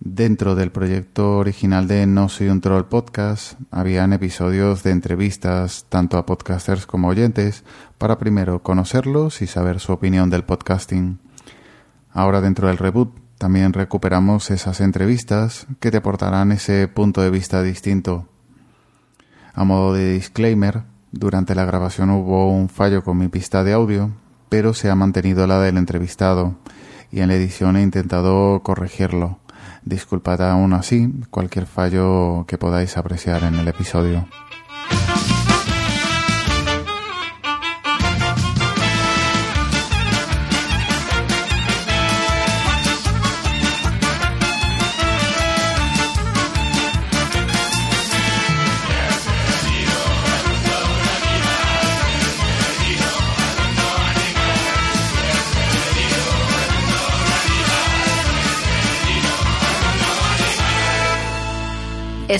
Dentro 0.00 0.54
del 0.54 0.70
proyecto 0.70 1.38
original 1.38 1.88
de 1.88 2.06
No 2.06 2.28
Soy 2.28 2.48
un 2.50 2.60
Troll 2.60 2.84
Podcast, 2.84 3.54
habían 3.72 4.12
episodios 4.12 4.84
de 4.84 4.92
entrevistas 4.92 5.86
tanto 5.88 6.18
a 6.18 6.24
podcasters 6.24 6.86
como 6.86 7.08
oyentes 7.08 7.64
para 7.98 8.16
primero 8.16 8.62
conocerlos 8.62 9.42
y 9.42 9.48
saber 9.48 9.80
su 9.80 9.90
opinión 9.92 10.30
del 10.30 10.44
podcasting. 10.44 11.18
Ahora 12.12 12.40
dentro 12.40 12.68
del 12.68 12.78
reboot 12.78 13.12
también 13.38 13.72
recuperamos 13.72 14.52
esas 14.52 14.80
entrevistas 14.80 15.66
que 15.80 15.90
te 15.90 15.96
aportarán 15.96 16.52
ese 16.52 16.86
punto 16.86 17.20
de 17.20 17.30
vista 17.30 17.60
distinto. 17.64 18.28
A 19.52 19.64
modo 19.64 19.94
de 19.94 20.12
disclaimer, 20.12 20.84
durante 21.10 21.56
la 21.56 21.64
grabación 21.64 22.10
hubo 22.10 22.52
un 22.52 22.68
fallo 22.68 23.02
con 23.02 23.18
mi 23.18 23.26
pista 23.26 23.64
de 23.64 23.72
audio, 23.72 24.12
pero 24.48 24.74
se 24.74 24.90
ha 24.90 24.94
mantenido 24.94 25.48
la 25.48 25.58
del 25.60 25.76
entrevistado 25.76 26.54
y 27.10 27.18
en 27.18 27.28
la 27.28 27.34
edición 27.34 27.76
he 27.76 27.82
intentado 27.82 28.62
corregirlo. 28.62 29.40
Disculpad 29.84 30.42
aún 30.42 30.72
así 30.72 31.12
cualquier 31.30 31.66
fallo 31.66 32.44
que 32.46 32.58
podáis 32.58 32.96
apreciar 32.96 33.44
en 33.44 33.54
el 33.56 33.68
episodio. 33.68 34.26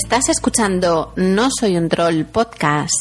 Estás 0.01 0.29
escuchando 0.29 1.13
No 1.17 1.49
Soy 1.51 1.77
un 1.77 1.89
Troll 1.89 2.25
Podcast. 2.25 2.95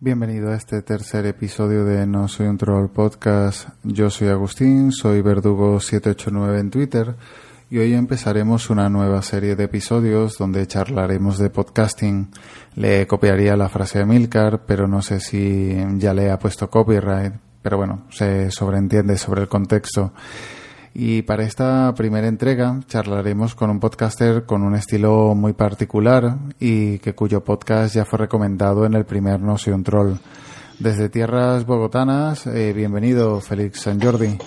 Bienvenido 0.00 0.52
a 0.52 0.54
este 0.54 0.82
tercer 0.82 1.24
episodio 1.24 1.86
de 1.86 2.06
No 2.06 2.28
Soy 2.28 2.46
un 2.46 2.58
Troll 2.58 2.90
Podcast. 2.90 3.70
Yo 3.84 4.10
soy 4.10 4.28
Agustín, 4.28 4.92
soy 4.92 5.22
Verdugo789 5.22 6.60
en 6.60 6.70
Twitter 6.70 7.14
y 7.70 7.78
hoy 7.78 7.94
empezaremos 7.94 8.68
una 8.68 8.90
nueva 8.90 9.22
serie 9.22 9.56
de 9.56 9.64
episodios 9.64 10.36
donde 10.36 10.66
charlaremos 10.66 11.38
de 11.38 11.48
podcasting. 11.48 12.28
Le 12.74 13.06
copiaría 13.06 13.56
la 13.56 13.70
frase 13.70 14.00
de 14.00 14.04
Milcar, 14.04 14.66
pero 14.66 14.86
no 14.86 15.00
sé 15.00 15.20
si 15.20 15.74
ya 15.94 16.12
le 16.12 16.30
ha 16.30 16.38
puesto 16.38 16.68
copyright, 16.68 17.32
pero 17.62 17.78
bueno, 17.78 18.04
se 18.10 18.50
sobreentiende 18.50 19.16
sobre 19.16 19.40
el 19.40 19.48
contexto. 19.48 20.12
Y 20.92 21.22
para 21.22 21.44
esta 21.44 21.94
primera 21.94 22.26
entrega 22.26 22.80
charlaremos 22.88 23.54
con 23.54 23.70
un 23.70 23.78
podcaster 23.78 24.44
con 24.44 24.62
un 24.62 24.74
estilo 24.74 25.34
muy 25.34 25.52
particular 25.52 26.36
y 26.58 26.98
que 26.98 27.14
cuyo 27.14 27.44
podcast 27.44 27.94
ya 27.94 28.04
fue 28.04 28.18
recomendado 28.18 28.84
en 28.84 28.94
el 28.94 29.04
primer 29.04 29.40
No 29.40 29.56
Soy 29.56 29.72
un 29.72 29.84
Troll. 29.84 30.14
Desde 30.80 31.08
tierras 31.08 31.64
bogotanas, 31.64 32.46
eh, 32.46 32.72
bienvenido 32.72 33.40
Félix 33.40 33.82
San 33.82 34.00
Jordi. 34.00 34.38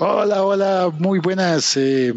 Hola, 0.00 0.42
hola, 0.42 0.92
muy 0.98 1.20
buenas. 1.20 1.76
Eh, 1.76 2.12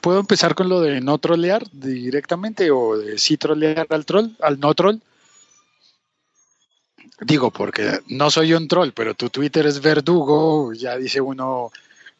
¿Puedo 0.00 0.20
empezar 0.20 0.54
con 0.54 0.68
lo 0.68 0.80
de 0.80 1.00
no 1.00 1.18
trolear 1.18 1.64
directamente 1.72 2.70
o 2.70 2.98
de 2.98 3.18
sí 3.18 3.36
trolear 3.36 3.86
al 3.90 4.04
troll, 4.04 4.28
al 4.40 4.60
no 4.60 4.74
troll? 4.74 4.98
Digo, 7.20 7.50
porque 7.50 8.00
no 8.08 8.30
soy 8.30 8.52
un 8.52 8.68
troll, 8.68 8.90
pero 8.94 9.14
tu 9.14 9.30
Twitter 9.30 9.66
es 9.66 9.80
verdugo, 9.80 10.74
ya 10.74 10.98
dice 10.98 11.20
uno, 11.20 11.70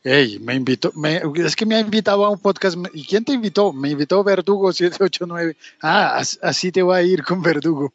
Hey, 0.09 0.39
me 0.41 0.55
invitó, 0.55 0.93
me, 0.94 1.21
es 1.34 1.56
que 1.56 1.67
me 1.67 1.75
ha 1.75 1.81
invitado 1.81 2.25
a 2.25 2.31
un 2.31 2.39
podcast. 2.39 2.78
¿Y 2.94 3.05
quién 3.05 3.25
te 3.25 3.33
invitó? 3.33 3.72
Me 3.72 3.91
invitó 3.91 4.22
Verdugo 4.22 4.72
789. 4.72 5.56
Ah, 5.83 6.22
así 6.43 6.71
te 6.71 6.81
va 6.81 6.99
a 6.99 7.03
ir 7.03 7.25
con 7.25 7.43
Verdugo. 7.43 7.93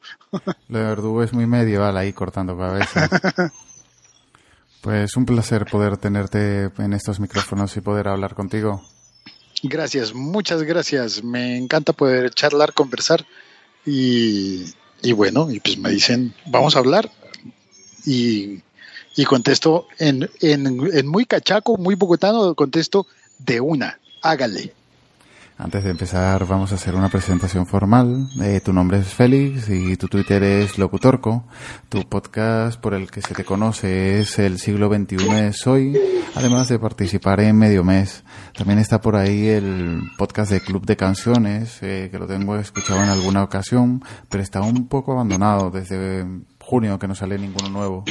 Lo 0.67 0.79
de 0.79 0.83
Verdugo 0.83 1.23
es 1.23 1.31
muy 1.31 1.47
medieval 1.47 1.95
ahí 1.95 2.11
cortando 2.11 2.57
cabeza. 2.57 3.07
pues 4.81 5.16
un 5.16 5.25
placer 5.25 5.66
poder 5.67 5.95
tenerte 5.95 6.69
en 6.79 6.91
estos 6.91 7.21
micrófonos 7.21 7.77
y 7.77 7.79
poder 7.79 8.09
hablar 8.09 8.35
contigo. 8.35 8.83
Gracias, 9.63 10.13
muchas 10.13 10.63
gracias. 10.63 11.23
Me 11.23 11.57
encanta 11.57 11.94
poder 11.94 12.31
charlar, 12.31 12.73
conversar 12.73 13.25
y, 13.85 14.66
y 15.01 15.13
bueno, 15.13 15.50
y 15.50 15.61
pues 15.61 15.77
me 15.77 15.91
dicen, 15.91 16.33
vamos 16.45 16.75
a 16.75 16.79
hablar. 16.79 17.09
Y 18.05 18.63
y 19.16 19.25
contesto 19.25 19.88
en, 19.99 20.29
en, 20.41 21.07
muy 21.07 21.25
cachaco, 21.25 21.77
muy 21.77 21.95
bogotano, 21.95 22.55
contesto 22.55 23.07
de 23.39 23.59
una, 23.59 23.99
hágale. 24.22 24.73
Antes 25.57 25.83
de 25.83 25.91
empezar, 25.91 26.47
vamos 26.47 26.72
a 26.72 26.75
hacer 26.75 26.95
una 26.95 27.09
presentación 27.09 27.67
formal. 27.67 28.27
Eh, 28.41 28.61
tu 28.66 28.73
nombre 28.73 28.97
es 28.97 29.13
Félix 29.13 29.69
y 29.69 29.95
tu 29.95 30.07
Twitter 30.07 30.41
es 30.41 30.79
Locutorco. 30.79 31.44
Tu 31.88 32.01
podcast 32.09 32.81
por 32.81 32.95
el 32.95 33.11
que 33.11 33.21
se 33.21 33.35
te 33.35 33.45
conoce 33.45 34.21
es 34.21 34.39
El 34.39 34.57
siglo 34.57 34.89
XXI 34.89 35.29
es 35.50 35.67
hoy, 35.67 35.95
además 36.33 36.67
de 36.67 36.79
participar 36.79 37.41
en 37.41 37.59
Medio 37.59 37.83
Mes. 37.83 38.23
También 38.57 38.79
está 38.79 39.01
por 39.01 39.16
ahí 39.16 39.50
el 39.50 40.01
podcast 40.17 40.51
de 40.51 40.61
Club 40.61 40.83
de 40.88 40.97
Canciones, 40.97 41.77
eh, 41.83 42.09
que 42.11 42.17
lo 42.17 42.25
tengo 42.25 42.55
escuchado 42.55 43.03
en 43.03 43.09
alguna 43.09 43.44
ocasión, 43.44 44.03
pero 44.29 44.41
está 44.41 44.61
un 44.61 44.88
poco 44.88 45.11
abandonado 45.11 45.69
desde 45.69 46.25
junio 46.59 46.97
que 46.97 47.07
no 47.07 47.13
sale 47.13 47.38
ninguno 47.38 47.69
nuevo 47.69 48.03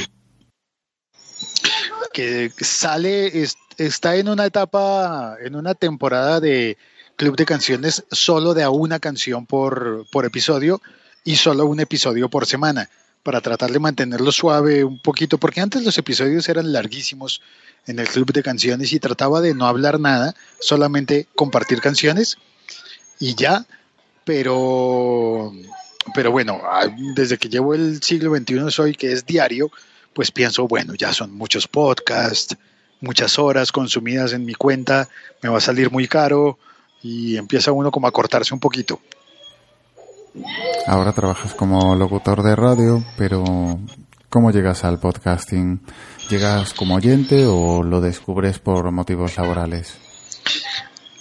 que 2.13 2.51
sale, 2.59 3.45
está 3.77 4.15
en 4.15 4.29
una 4.29 4.45
etapa, 4.45 5.37
en 5.41 5.55
una 5.55 5.73
temporada 5.75 6.39
de 6.39 6.77
Club 7.15 7.35
de 7.35 7.45
Canciones 7.45 8.03
solo 8.11 8.53
de 8.53 8.63
a 8.63 8.69
una 8.69 8.99
canción 8.99 9.45
por, 9.45 10.05
por 10.11 10.25
episodio 10.25 10.81
y 11.23 11.35
solo 11.35 11.65
un 11.65 11.79
episodio 11.79 12.29
por 12.29 12.45
semana, 12.45 12.89
para 13.23 13.41
tratar 13.41 13.71
de 13.71 13.79
mantenerlo 13.79 14.31
suave 14.31 14.83
un 14.83 14.99
poquito, 14.99 15.37
porque 15.37 15.61
antes 15.61 15.83
los 15.83 15.97
episodios 15.97 16.49
eran 16.49 16.73
larguísimos 16.73 17.41
en 17.85 17.99
el 17.99 18.07
Club 18.07 18.31
de 18.33 18.43
Canciones 18.43 18.93
y 18.93 18.99
trataba 18.99 19.41
de 19.41 19.53
no 19.53 19.67
hablar 19.67 19.99
nada, 19.99 20.35
solamente 20.59 21.27
compartir 21.35 21.81
canciones 21.81 22.37
y 23.19 23.35
ya, 23.35 23.65
pero, 24.25 25.53
pero 26.15 26.31
bueno, 26.31 26.61
ah, 26.63 26.87
desde 27.15 27.37
que 27.37 27.49
llevo 27.49 27.73
el 27.73 28.01
siglo 28.01 28.35
XXI 28.35 28.71
soy 28.71 28.95
que 28.95 29.11
es 29.11 29.25
diario, 29.25 29.71
pues 30.13 30.31
pienso, 30.31 30.67
bueno, 30.67 30.93
ya 30.95 31.13
son 31.13 31.33
muchos 31.33 31.67
podcasts, 31.67 32.55
muchas 32.99 33.39
horas 33.39 33.71
consumidas 33.71 34.33
en 34.33 34.45
mi 34.45 34.53
cuenta, 34.53 35.09
me 35.41 35.49
va 35.49 35.57
a 35.57 35.61
salir 35.61 35.91
muy 35.91 36.07
caro 36.07 36.57
y 37.01 37.37
empieza 37.37 37.71
uno 37.71 37.91
como 37.91 38.07
a 38.07 38.11
cortarse 38.11 38.53
un 38.53 38.59
poquito. 38.59 38.99
Ahora 40.87 41.11
trabajas 41.11 41.53
como 41.53 41.95
locutor 41.95 42.43
de 42.43 42.55
radio, 42.55 43.03
pero 43.17 43.43
¿cómo 44.29 44.51
llegas 44.51 44.83
al 44.83 44.99
podcasting? 44.99 45.81
¿Llegas 46.29 46.73
como 46.73 46.95
oyente 46.95 47.45
o 47.45 47.83
lo 47.83 47.99
descubres 48.01 48.59
por 48.59 48.89
motivos 48.91 49.35
laborales? 49.37 49.97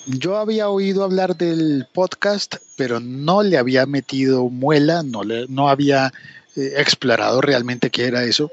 Yo 0.06 0.38
había 0.38 0.68
oído 0.68 1.04
hablar 1.04 1.36
del 1.36 1.86
podcast, 1.92 2.56
pero 2.76 3.00
no 3.00 3.42
le 3.42 3.58
había 3.58 3.86
metido 3.86 4.48
muela, 4.48 5.02
no, 5.02 5.24
le, 5.24 5.46
no 5.48 5.68
había 5.68 6.12
eh, 6.56 6.74
explorado 6.76 7.40
realmente 7.40 7.90
qué 7.90 8.06
era 8.06 8.24
eso, 8.24 8.50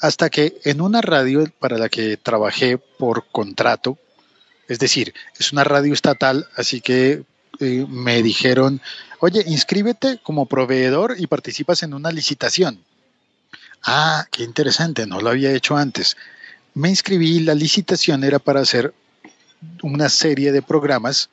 hasta 0.00 0.30
que 0.30 0.58
en 0.64 0.80
una 0.80 1.00
radio 1.00 1.44
para 1.58 1.78
la 1.78 1.88
que 1.88 2.16
trabajé 2.16 2.78
por 2.78 3.26
contrato, 3.30 3.98
es 4.68 4.78
decir, 4.78 5.14
es 5.38 5.52
una 5.52 5.64
radio 5.64 5.92
estatal, 5.92 6.48
así 6.56 6.80
que 6.80 7.24
eh, 7.60 7.86
me 7.88 8.22
dijeron, 8.22 8.80
oye, 9.20 9.44
inscríbete 9.46 10.18
como 10.22 10.46
proveedor 10.46 11.16
y 11.18 11.26
participas 11.26 11.82
en 11.82 11.94
una 11.94 12.10
licitación. 12.10 12.82
Ah, 13.82 14.26
qué 14.30 14.42
interesante, 14.42 15.06
no 15.06 15.20
lo 15.20 15.30
había 15.30 15.52
hecho 15.52 15.76
antes. 15.76 16.16
Me 16.72 16.88
inscribí, 16.88 17.40
la 17.40 17.54
licitación 17.54 18.24
era 18.24 18.38
para 18.38 18.60
hacer 18.60 18.94
una 19.82 20.08
serie 20.08 20.52
de 20.52 20.62
programas 20.62 21.30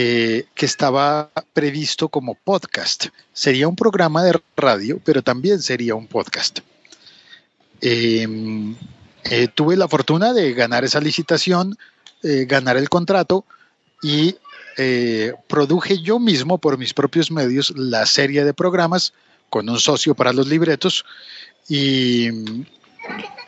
eh, 0.00 0.46
que 0.54 0.64
estaba 0.64 1.28
previsto 1.52 2.08
como 2.08 2.36
podcast. 2.36 3.06
Sería 3.32 3.66
un 3.66 3.74
programa 3.74 4.22
de 4.22 4.40
radio, 4.56 5.00
pero 5.04 5.22
también 5.22 5.60
sería 5.60 5.96
un 5.96 6.06
podcast. 6.06 6.60
Em, 7.80 8.76
eh, 9.24 9.48
tuve 9.52 9.76
la 9.76 9.88
fortuna 9.88 10.32
de 10.32 10.54
ganar 10.54 10.84
esa 10.84 11.00
licitación, 11.00 11.76
eh, 12.22 12.44
ganar 12.46 12.76
el 12.76 12.88
contrato 12.88 13.44
y 14.00 14.36
produje 15.48 16.00
yo 16.00 16.20
mismo 16.20 16.58
por 16.58 16.78
mis 16.78 16.94
propios 16.94 17.32
medios 17.32 17.72
la 17.76 18.06
serie 18.06 18.44
de 18.44 18.54
programas 18.54 19.12
con 19.50 19.68
un 19.68 19.80
socio 19.80 20.14
para 20.14 20.32
los 20.32 20.46
libretos 20.46 21.04
y, 21.68 22.28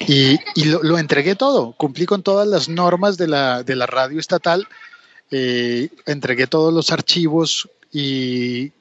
y, 0.01 0.65
lo, 0.83 0.99
entregué 0.99 1.37
todo, 1.37 1.75
cumplí 1.77 2.07
con 2.07 2.25
todas 2.25 2.49
las 2.49 2.69
normas 2.69 3.17
de 3.17 3.29
la, 3.29 3.63
de 3.63 3.77
la 3.77 3.87
radio 3.87 4.19
estatal, 4.19 4.67
eh, 5.31 5.89
entregué 6.07 6.47
todos 6.47 6.73
los 6.73 6.91
archivos 6.93 7.69
y, 7.93 8.73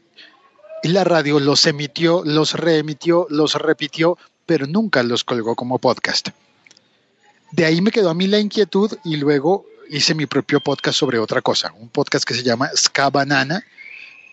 la 0.84 1.04
radio 1.04 1.40
los 1.40 1.66
emitió, 1.66 2.24
los 2.24 2.54
reemitió, 2.54 3.28
los 3.30 3.56
repitió, 3.56 4.18
pero 4.46 4.66
nunca 4.66 5.04
los 5.04 5.26
colgó 5.26 5.56
como 5.56 5.78
podcast. 5.78 6.30
De 7.52 7.66
ahí 7.66 7.82
me 7.82 7.92
quedó 7.92 8.10
a 8.10 8.14
mí 8.14 8.28
la 8.28 8.40
inquietud 8.40 8.98
y 9.04 9.18
luego 9.18 9.66
hice 9.90 10.16
mi 10.16 10.26
propio 10.26 10.62
podcast 10.62 10.98
sobre 10.98 11.20
otra 11.20 11.42
cosa, 11.42 11.74
un 11.78 11.90
podcast 11.90 12.24
que 12.24 12.34
se 12.34 12.44
llama 12.44 12.70
Ska 12.76 13.10
Banana, 13.10 13.64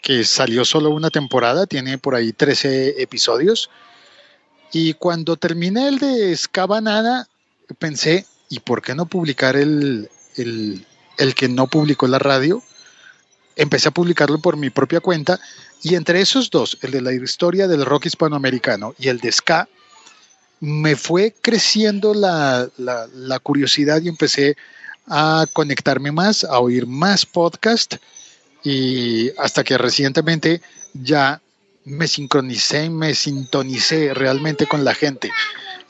que 0.03 0.25
salió 0.25 0.65
solo 0.65 0.91
una 0.91 1.11
temporada, 1.11 1.67
tiene 1.67 1.99
por 1.99 2.15
ahí 2.15 2.33
13 2.33 3.03
episodios. 3.03 3.69
Y 4.73 4.95
cuando 4.95 5.37
terminé 5.37 5.89
el 5.89 5.99
de 5.99 6.37
Ska 6.37 6.67
Banana, 6.67 7.27
pensé, 7.79 8.25
¿y 8.49 8.61
por 8.61 8.83
qué 8.83 8.95
no 8.95 9.07
publicar 9.07 9.57
el, 9.57 10.09
el, 10.37 10.87
el 11.19 11.35
que 11.35 11.49
no 11.49 11.67
publicó 11.67 12.07
la 12.07 12.19
radio? 12.19 12.63
Empecé 13.57 13.89
a 13.89 13.93
publicarlo 13.93 14.39
por 14.39 14.57
mi 14.57 14.71
propia 14.71 15.01
cuenta 15.01 15.41
y 15.83 15.95
entre 15.95 16.21
esos 16.21 16.51
dos, 16.51 16.79
el 16.83 16.91
de 16.91 17.01
la 17.01 17.13
historia 17.13 17.69
del 17.69 17.85
rock 17.85 18.07
hispanoamericano 18.07 18.95
y 18.99 19.09
el 19.09 19.19
de 19.19 19.33
Ska, 19.33 19.69
me 20.61 20.97
fue 20.97 21.35
creciendo 21.41 22.15
la, 22.15 22.69
la, 22.77 23.39
curiosidad 23.41 24.01
y 24.03 24.09
empecé 24.09 24.57
a 25.07 25.47
conectarme 25.53 26.13
más, 26.13 26.45
a 26.45 26.59
oír 26.61 26.87
más 26.87 27.27
podcast 27.27 27.97
y 28.65 29.31
hasta 29.39 29.63
que 29.63 29.77
recientemente 29.77 30.63
ya 30.95 31.41
me 31.85 32.09
sincronicé, 32.09 32.91
me 32.91 33.15
sintonicé 33.15 34.13
realmente 34.15 34.67
con 34.67 34.85
la 34.85 34.95
gente. 34.95 35.31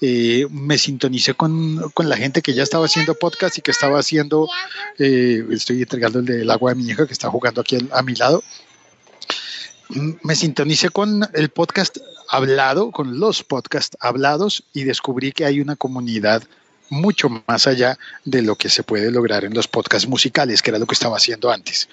Eh, 0.00 0.46
me 0.50 0.76
sintonicé 0.76 1.34
con, 1.34 1.80
la 1.96 2.16
gente 2.16 2.42
que 2.42 2.52
ya 2.52 2.62
estaba 2.62 2.84
haciendo 2.84 3.14
podcast 3.14 3.58
y 3.58 3.62
que 3.62 3.70
estaba 3.70 3.98
haciendo, 3.98 4.48
eh, 4.98 5.44
estoy 5.50 5.82
entregando 5.82 6.18
el 6.20 6.50
agua 6.50 6.72
de 6.72 6.76
mi 6.76 6.90
hija 6.90 7.06
que 7.06 7.12
está 7.12 7.30
jugando 7.30 7.60
aquí 7.60 7.78
a 7.90 8.02
mi 8.02 8.14
lado. 8.14 8.42
Me 10.22 10.34
sintonicé 10.34 10.90
con 10.90 11.26
el 11.32 11.48
podcast 11.48 11.98
hablado, 12.28 12.90
con 12.90 13.20
los 13.20 13.42
podcasts 13.42 13.96
hablados 14.00 14.64
y 14.72 14.84
descubrí 14.84 15.32
que 15.32 15.44
hay 15.44 15.60
una 15.60 15.76
comunidad 15.76 16.42
mucho 16.88 17.28
más 17.46 17.66
allá 17.66 17.98
de 18.24 18.42
lo 18.42 18.56
que 18.56 18.68
se 18.68 18.82
puede 18.82 19.10
lograr 19.10 19.44
en 19.44 19.54
los 19.54 19.68
podcasts 19.68 20.08
musicales, 20.08 20.62
que 20.62 20.70
era 20.70 20.78
lo 20.78 20.86
que 20.86 20.94
estaba 20.94 21.16
haciendo 21.16 21.50
antes. 21.50 21.88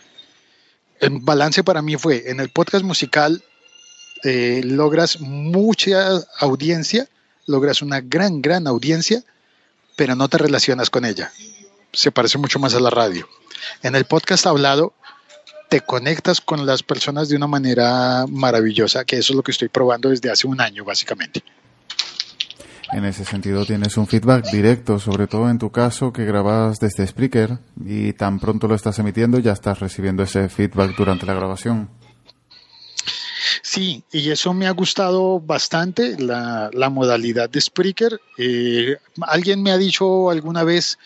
El 0.99 1.19
balance 1.19 1.63
para 1.63 1.81
mí 1.81 1.95
fue, 1.97 2.29
en 2.29 2.39
el 2.39 2.49
podcast 2.49 2.83
musical 2.83 3.43
eh, 4.23 4.61
logras 4.63 5.19
mucha 5.19 6.19
audiencia, 6.39 7.07
logras 7.45 7.81
una 7.81 8.01
gran, 8.01 8.41
gran 8.41 8.67
audiencia, 8.67 9.23
pero 9.95 10.15
no 10.15 10.27
te 10.29 10.37
relacionas 10.37 10.89
con 10.89 11.05
ella. 11.05 11.31
Se 11.91 12.11
parece 12.11 12.37
mucho 12.37 12.59
más 12.59 12.73
a 12.73 12.79
la 12.79 12.89
radio. 12.89 13.27
En 13.81 13.95
el 13.95 14.05
podcast 14.05 14.45
hablado, 14.45 14.93
te 15.69 15.81
conectas 15.81 16.41
con 16.41 16.65
las 16.65 16.83
personas 16.83 17.29
de 17.29 17.35
una 17.35 17.47
manera 17.47 18.25
maravillosa, 18.27 19.05
que 19.05 19.17
eso 19.17 19.33
es 19.33 19.37
lo 19.37 19.43
que 19.43 19.51
estoy 19.51 19.69
probando 19.69 20.09
desde 20.09 20.29
hace 20.29 20.47
un 20.47 20.61
año, 20.61 20.83
básicamente. 20.83 21.43
En 22.91 23.05
ese 23.05 23.25
sentido 23.25 23.65
tienes 23.65 23.97
un 23.97 24.05
feedback 24.05 24.51
directo, 24.51 24.99
sobre 24.99 25.25
todo 25.25 25.49
en 25.49 25.57
tu 25.57 25.71
caso 25.71 26.13
que 26.13 26.25
grabas 26.25 26.79
desde 26.79 27.07
Spreaker 27.07 27.57
y 27.83 28.13
tan 28.13 28.39
pronto 28.39 28.67
lo 28.67 28.75
estás 28.75 28.99
emitiendo 28.99 29.39
ya 29.39 29.53
estás 29.53 29.79
recibiendo 29.79 30.21
ese 30.21 30.47
feedback 30.47 30.95
durante 30.95 31.25
la 31.25 31.33
grabación. 31.33 31.89
Sí, 33.61 34.03
y 34.11 34.29
eso 34.29 34.53
me 34.53 34.67
ha 34.67 34.71
gustado 34.71 35.39
bastante, 35.39 36.17
la, 36.19 36.69
modalidad 36.89 37.49
de 37.49 37.61
Spreaker. 37.61 38.19
Eh, 38.37 38.97
alguien 39.21 39.61
me 39.63 39.71
ha 39.71 39.77
dicho 39.77 40.29
alguna 40.29 40.63
vez, 40.63 40.97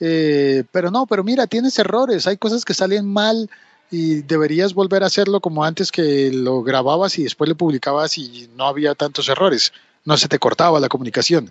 eh, 0.00 0.64
pero 0.72 0.90
no, 0.90 1.06
pero 1.06 1.24
mira, 1.24 1.46
tienes 1.46 1.78
errores, 1.78 2.26
hay 2.26 2.36
cosas 2.36 2.64
que 2.64 2.74
salen 2.74 3.06
mal 3.06 3.50
y 3.90 4.22
deberías 4.22 4.74
volver 4.74 5.02
a 5.02 5.06
hacerlo 5.06 5.40
como 5.40 5.64
antes 5.64 5.92
que 5.92 6.30
lo 6.32 6.62
grababas 6.62 7.18
y 7.18 7.24
después 7.24 7.48
lo 7.48 7.56
publicabas 7.56 8.18
y 8.18 8.48
no 8.56 8.66
había 8.66 8.94
tantos 8.94 9.28
errores 9.28 9.72
no 10.04 10.16
se 10.16 10.28
te 10.28 10.38
cortaba 10.38 10.80
la 10.80 10.88
comunicación. 10.88 11.50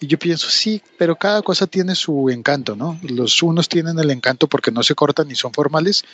Y 0.00 0.06
yo 0.06 0.18
pienso, 0.18 0.48
sí, 0.48 0.82
pero 0.98 1.16
cada 1.16 1.42
cosa 1.42 1.66
tiene 1.66 1.94
su 1.94 2.30
encanto, 2.30 2.76
¿no? 2.76 2.98
Los 3.02 3.42
unos 3.42 3.68
tienen 3.68 3.98
el 3.98 4.10
encanto 4.10 4.48
porque 4.48 4.70
no 4.70 4.82
se 4.82 4.94
cortan 4.94 5.28
ni 5.28 5.34
son 5.34 5.52
formales, 5.52 6.04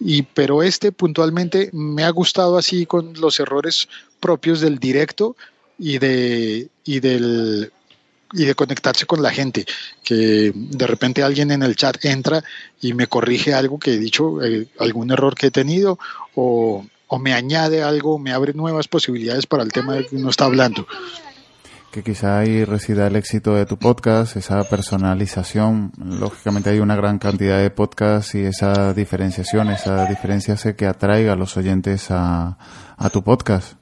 y 0.00 0.22
pero 0.22 0.62
este 0.62 0.92
puntualmente 0.92 1.70
me 1.72 2.04
ha 2.04 2.10
gustado 2.10 2.58
así 2.58 2.86
con 2.86 3.14
los 3.20 3.40
errores 3.40 3.88
propios 4.20 4.60
del 4.60 4.78
directo 4.78 5.36
y 5.78 5.98
de 5.98 6.68
y 6.84 7.00
del 7.00 7.72
y 8.32 8.44
de 8.44 8.54
conectarse 8.54 9.06
con 9.06 9.22
la 9.22 9.30
gente, 9.30 9.64
que 10.02 10.52
de 10.54 10.86
repente 10.86 11.22
alguien 11.22 11.52
en 11.52 11.62
el 11.62 11.76
chat 11.76 12.04
entra 12.04 12.42
y 12.80 12.92
me 12.92 13.06
corrige 13.06 13.54
algo 13.54 13.78
que 13.78 13.94
he 13.94 13.98
dicho, 13.98 14.42
eh, 14.42 14.66
algún 14.80 15.12
error 15.12 15.36
que 15.36 15.46
he 15.46 15.50
tenido, 15.52 16.00
o, 16.34 16.84
o 17.06 17.18
me 17.20 17.32
añade 17.32 17.82
algo, 17.82 18.18
me 18.18 18.32
abre 18.32 18.52
nuevas 18.52 18.88
posibilidades 18.88 19.46
para 19.46 19.62
el 19.62 19.70
tema 19.70 19.94
de 19.94 20.06
que 20.06 20.16
uno 20.16 20.30
está 20.30 20.46
hablando. 20.46 20.84
Que 21.94 22.02
quizá 22.02 22.40
ahí 22.40 22.64
resida 22.64 23.06
el 23.06 23.14
éxito 23.14 23.54
de 23.54 23.66
tu 23.66 23.78
podcast, 23.78 24.34
esa 24.34 24.64
personalización. 24.64 25.92
Lógicamente 25.96 26.70
hay 26.70 26.80
una 26.80 26.96
gran 26.96 27.20
cantidad 27.20 27.60
de 27.60 27.70
podcasts 27.70 28.34
y 28.34 28.40
esa 28.40 28.92
diferenciación, 28.92 29.70
esa 29.70 30.04
diferencia 30.06 30.54
hace 30.54 30.74
que 30.74 30.86
atraiga 30.86 31.34
a 31.34 31.36
los 31.36 31.56
oyentes 31.56 32.06
a, 32.10 32.58
tu 33.12 33.22
podcast. 33.22 33.74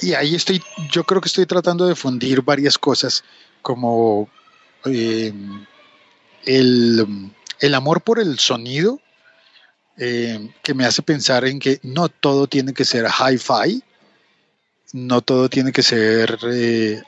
Y 0.00 0.14
ahí 0.14 0.34
estoy, 0.34 0.60
yo 0.90 1.04
creo 1.04 1.20
que 1.20 1.28
estoy 1.28 1.46
tratando 1.46 1.86
de 1.86 1.94
fundir 1.94 2.42
varias 2.42 2.76
cosas, 2.76 3.22
como 3.62 4.28
eh, 4.86 5.32
el, 6.46 7.30
el 7.60 7.74
amor 7.76 8.00
por 8.00 8.18
el 8.18 8.40
sonido, 8.40 8.98
eh, 9.98 10.50
que 10.64 10.74
me 10.74 10.84
hace 10.84 11.02
pensar 11.02 11.44
en 11.44 11.60
que 11.60 11.78
no 11.84 12.08
todo 12.08 12.48
tiene 12.48 12.72
que 12.72 12.84
ser 12.84 13.06
hi-fi, 13.06 13.84
no 14.94 15.22
todo 15.22 15.48
tiene 15.48 15.72
que 15.72 15.82
ser 15.82 16.38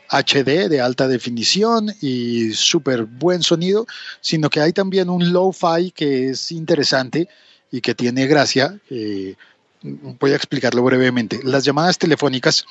HD 0.09 0.49
eh, 0.49 0.69
de 0.69 0.81
alta 0.81 1.07
definición 1.07 1.95
y 2.01 2.53
súper 2.53 3.05
buen 3.05 3.45
sonido, 3.45 3.87
sino 4.21 4.51
que 4.51 4.61
hay 4.61 4.73
también 4.73 5.09
un 5.09 5.33
low-fi 5.33 5.93
que 5.93 6.31
es 6.31 6.51
interesante 6.51 7.29
y 7.71 7.81
que 7.81 7.95
tiene 7.95 8.27
gracia. 8.27 8.77
Eh, 8.91 9.37
voy 9.83 10.33
a 10.33 10.35
explicarlo 10.35 10.83
brevemente. 10.83 11.39
Las 11.45 11.65
llamadas 11.65 11.97
telefónicas 11.97 12.65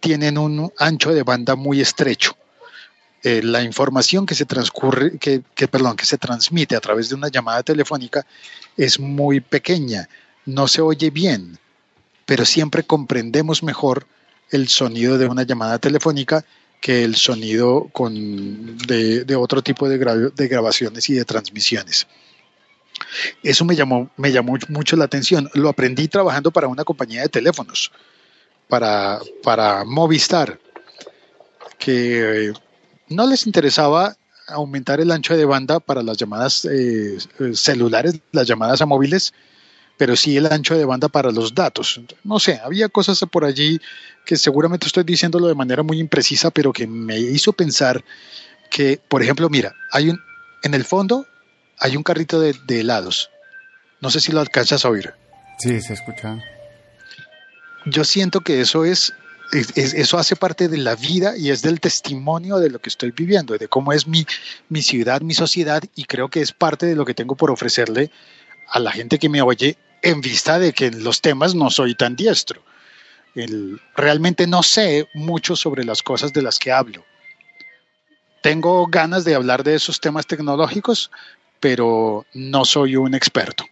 tienen 0.00 0.36
un 0.36 0.72
ancho 0.76 1.14
de 1.14 1.22
banda 1.22 1.54
muy 1.54 1.80
estrecho. 1.80 2.36
Eh, 3.22 3.42
la 3.44 3.62
información 3.62 4.26
que 4.26 4.34
se 4.34 4.44
transcurre, 4.44 5.18
que, 5.18 5.68
perdón, 5.68 5.94
que 5.94 6.04
se 6.04 6.18
transmite 6.18 6.74
a 6.74 6.80
través 6.80 7.08
de 7.08 7.14
una 7.14 7.28
llamada 7.28 7.62
telefónica 7.62 8.26
es 8.76 8.98
muy 8.98 9.38
pequeña, 9.38 10.08
no 10.46 10.66
se 10.66 10.80
oye 10.82 11.10
bien, 11.10 11.60
pero 12.26 12.44
siempre 12.44 12.82
comprendemos 12.82 13.62
mejor 13.62 14.08
el 14.52 14.68
sonido 14.68 15.18
de 15.18 15.26
una 15.26 15.42
llamada 15.42 15.78
telefónica 15.78 16.44
que 16.80 17.04
el 17.04 17.16
sonido 17.16 17.88
con, 17.92 18.76
de, 18.76 19.36
otro 19.36 19.62
tipo 19.62 19.88
de, 19.88 19.98
de, 20.34 20.48
grabaciones 20.48 21.08
y 21.08 21.14
de 21.14 21.24
transmisiones. 21.24 22.06
Eso 23.42 23.64
me 23.64 23.76
llamó, 23.76 24.10
me 24.16 24.32
llamó 24.32 24.56
mucho 24.68 24.96
la 24.96 25.04
atención. 25.04 25.48
Lo 25.54 25.68
aprendí 25.68 26.08
trabajando 26.08 26.50
para 26.50 26.68
una 26.68 26.84
compañía 26.84 27.22
de 27.22 27.28
teléfonos, 27.28 27.92
para, 28.68 29.20
para 29.42 29.84
Movistar, 29.84 30.58
que 31.78 32.52
no 33.08 33.26
les 33.26 33.46
interesaba 33.46 34.16
aumentar 34.48 35.00
el 35.00 35.10
ancho 35.12 35.36
de 35.36 35.44
banda 35.44 35.80
para 35.80 36.02
las 36.02 36.16
llamadas 36.16 36.64
eh, 36.64 37.18
celulares, 37.54 38.20
las 38.32 38.46
llamadas 38.46 38.82
a 38.82 38.86
móviles, 38.86 39.32
pero 39.96 40.16
sí 40.16 40.36
el 40.36 40.46
ancho 40.46 40.76
de 40.76 40.84
banda 40.84 41.08
para 41.08 41.30
los 41.30 41.54
datos. 41.54 42.00
No 42.24 42.38
sé, 42.38 42.60
había 42.62 42.88
cosas 42.88 43.20
por 43.30 43.44
allí 43.44 43.80
que 44.24 44.36
seguramente 44.36 44.86
estoy 44.86 45.04
diciéndolo 45.04 45.48
de 45.48 45.54
manera 45.54 45.82
muy 45.82 45.98
imprecisa, 45.98 46.50
pero 46.50 46.72
que 46.72 46.86
me 46.86 47.18
hizo 47.18 47.52
pensar 47.52 48.04
que, 48.70 49.00
por 49.08 49.22
ejemplo, 49.22 49.48
mira, 49.48 49.74
hay 49.90 50.10
un, 50.10 50.20
en 50.62 50.74
el 50.74 50.84
fondo 50.84 51.26
hay 51.78 51.96
un 51.96 52.02
carrito 52.02 52.40
de, 52.40 52.54
de 52.66 52.80
helados. 52.80 53.30
No 54.00 54.10
sé 54.10 54.20
si 54.20 54.32
lo 54.32 54.40
alcanzas 54.40 54.84
a 54.84 54.88
oír. 54.88 55.12
Sí, 55.58 55.80
se 55.80 55.94
escucha. 55.94 56.38
Yo 57.86 58.04
siento 58.04 58.40
que 58.40 58.60
eso 58.60 58.84
es 58.84 59.12
eso 59.52 60.18
hace 60.18 60.34
parte 60.34 60.68
de 60.68 60.78
la 60.78 60.96
vida 60.96 61.36
y 61.36 61.50
es 61.50 61.60
del 61.60 61.78
testimonio 61.78 62.58
de 62.58 62.70
lo 62.70 62.78
que 62.78 62.88
estoy 62.88 63.10
viviendo, 63.10 63.56
de 63.58 63.68
cómo 63.68 63.92
es 63.92 64.06
mi, 64.06 64.26
mi 64.70 64.80
ciudad, 64.80 65.20
mi 65.20 65.34
sociedad, 65.34 65.82
y 65.94 66.04
creo 66.04 66.30
que 66.30 66.40
es 66.40 66.52
parte 66.52 66.86
de 66.86 66.96
lo 66.96 67.04
que 67.04 67.12
tengo 67.12 67.36
por 67.36 67.50
ofrecerle 67.50 68.10
a 68.68 68.78
la 68.78 68.92
gente 68.92 69.18
que 69.18 69.28
me 69.28 69.42
oye 69.42 69.76
en 70.02 70.20
vista 70.20 70.58
de 70.58 70.72
que 70.72 70.86
en 70.86 71.04
los 71.04 71.20
temas 71.20 71.54
no 71.54 71.70
soy 71.70 71.94
tan 71.94 72.16
diestro. 72.16 72.62
realmente 73.96 74.46
no 74.46 74.62
sé 74.62 75.08
mucho 75.14 75.56
sobre 75.56 75.84
las 75.84 76.02
cosas 76.02 76.32
de 76.32 76.42
las 76.42 76.58
que 76.58 76.70
hablo, 76.70 77.04
tengo 78.42 78.86
ganas 78.88 79.24
de 79.24 79.36
hablar 79.36 79.62
de 79.62 79.76
esos 79.76 80.00
temas 80.00 80.26
tecnológicos, 80.26 81.10
pero 81.60 82.26
no 82.34 82.64
soy 82.64 82.96
un 82.96 83.14
experto 83.14 83.64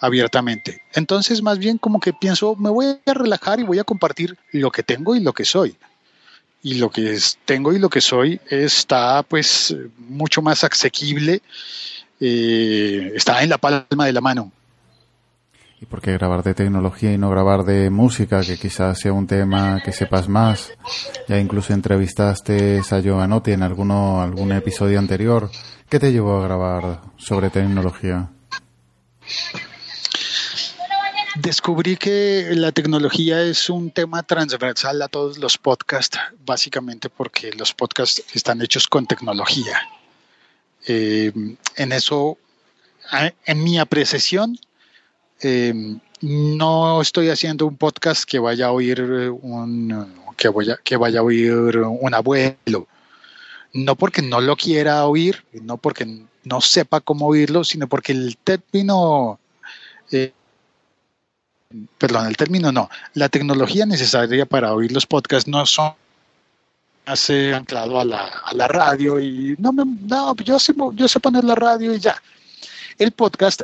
abiertamente. 0.00 0.82
Entonces, 0.94 1.42
más 1.42 1.58
bien 1.58 1.78
como 1.78 1.98
que 1.98 2.12
pienso, 2.12 2.54
me 2.54 2.70
voy 2.70 2.96
a 3.04 3.14
relajar 3.14 3.58
y 3.58 3.64
voy 3.64 3.80
a 3.80 3.84
compartir 3.84 4.38
lo 4.52 4.70
que 4.70 4.84
tengo 4.84 5.16
y 5.16 5.20
lo 5.20 5.32
que 5.32 5.44
soy. 5.44 5.76
Y 6.62 6.74
lo 6.74 6.90
que 6.90 7.18
tengo 7.44 7.72
y 7.72 7.78
lo 7.78 7.88
que 7.88 8.00
soy 8.00 8.40
está 8.48 9.24
pues 9.24 9.74
mucho 9.96 10.42
más 10.42 10.62
asequible, 10.62 11.42
eh, 12.20 13.12
está 13.14 13.42
en 13.42 13.50
la 13.50 13.58
palma 13.58 14.06
de 14.06 14.12
la 14.12 14.20
mano. 14.20 14.52
¿Y 15.80 15.86
por 15.86 16.00
qué 16.00 16.12
grabar 16.12 16.42
de 16.42 16.54
tecnología 16.54 17.12
y 17.12 17.18
no 17.18 17.30
grabar 17.30 17.64
de 17.64 17.88
música, 17.88 18.40
que 18.42 18.58
quizás 18.58 18.98
sea 18.98 19.12
un 19.12 19.28
tema 19.28 19.80
que 19.84 19.92
sepas 19.92 20.28
más? 20.28 20.72
Ya 21.28 21.38
incluso 21.38 21.72
entrevistaste 21.72 22.80
a 22.90 23.00
Giovanotti 23.00 23.52
en 23.52 23.62
alguno, 23.62 24.20
algún 24.20 24.50
episodio 24.50 24.98
anterior. 24.98 25.50
¿Qué 25.88 26.00
te 26.00 26.10
llevó 26.10 26.38
a 26.38 26.42
grabar 26.42 27.00
sobre 27.16 27.50
tecnología? 27.50 28.28
Descubrí 31.36 31.96
que 31.96 32.48
la 32.54 32.72
tecnología 32.72 33.42
es 33.42 33.70
un 33.70 33.92
tema 33.92 34.24
transversal 34.24 35.00
a 35.02 35.08
todos 35.08 35.38
los 35.38 35.58
podcasts, 35.58 36.18
básicamente 36.44 37.08
porque 37.08 37.52
los 37.52 37.72
podcasts 37.72 38.24
están 38.34 38.60
hechos 38.62 38.88
con 38.88 39.06
tecnología. 39.06 39.78
Eh, 40.86 41.32
en 41.76 41.92
eso, 41.92 42.38
en 43.44 43.62
mi 43.62 43.78
apreciación, 43.78 44.58
eh, 45.40 45.74
no 46.20 47.00
estoy 47.00 47.28
haciendo 47.30 47.66
un 47.66 47.76
podcast 47.76 48.24
que 48.24 48.38
vaya 48.38 48.66
a 48.66 48.72
oír 48.72 49.00
un 49.02 50.28
que 50.36 50.48
vaya, 50.48 50.78
que 50.82 50.96
vaya 50.96 51.20
a 51.20 51.22
oír 51.22 51.78
un 51.78 52.14
abuelo. 52.14 52.86
No 53.74 53.96
porque 53.96 54.22
no 54.22 54.40
lo 54.40 54.56
quiera 54.56 55.04
oír, 55.04 55.44
no 55.52 55.76
porque 55.76 56.06
no 56.44 56.60
sepa 56.60 57.00
cómo 57.00 57.26
oírlo, 57.26 57.64
sino 57.64 57.86
porque 57.86 58.12
el 58.12 58.38
término, 58.38 59.38
eh, 60.10 60.32
perdón, 61.98 62.26
el 62.28 62.36
término 62.36 62.72
no, 62.72 62.88
la 63.12 63.28
tecnología 63.28 63.84
necesaria 63.84 64.46
para 64.46 64.72
oír 64.72 64.92
los 64.92 65.06
podcasts 65.06 65.48
no 65.48 65.66
son 65.66 65.92
hace 67.08 67.54
anclado 67.54 67.98
a 67.98 68.04
la, 68.04 68.26
a 68.44 68.54
la 68.54 68.68
radio 68.68 69.18
y 69.18 69.56
no, 69.58 69.72
me, 69.72 69.84
no 69.84 70.36
yo, 70.36 70.58
sé, 70.58 70.74
yo 70.92 71.08
sé 71.08 71.20
poner 71.20 71.42
la 71.42 71.54
radio 71.54 71.94
y 71.94 71.98
ya. 71.98 72.22
El 72.98 73.12
podcast 73.12 73.62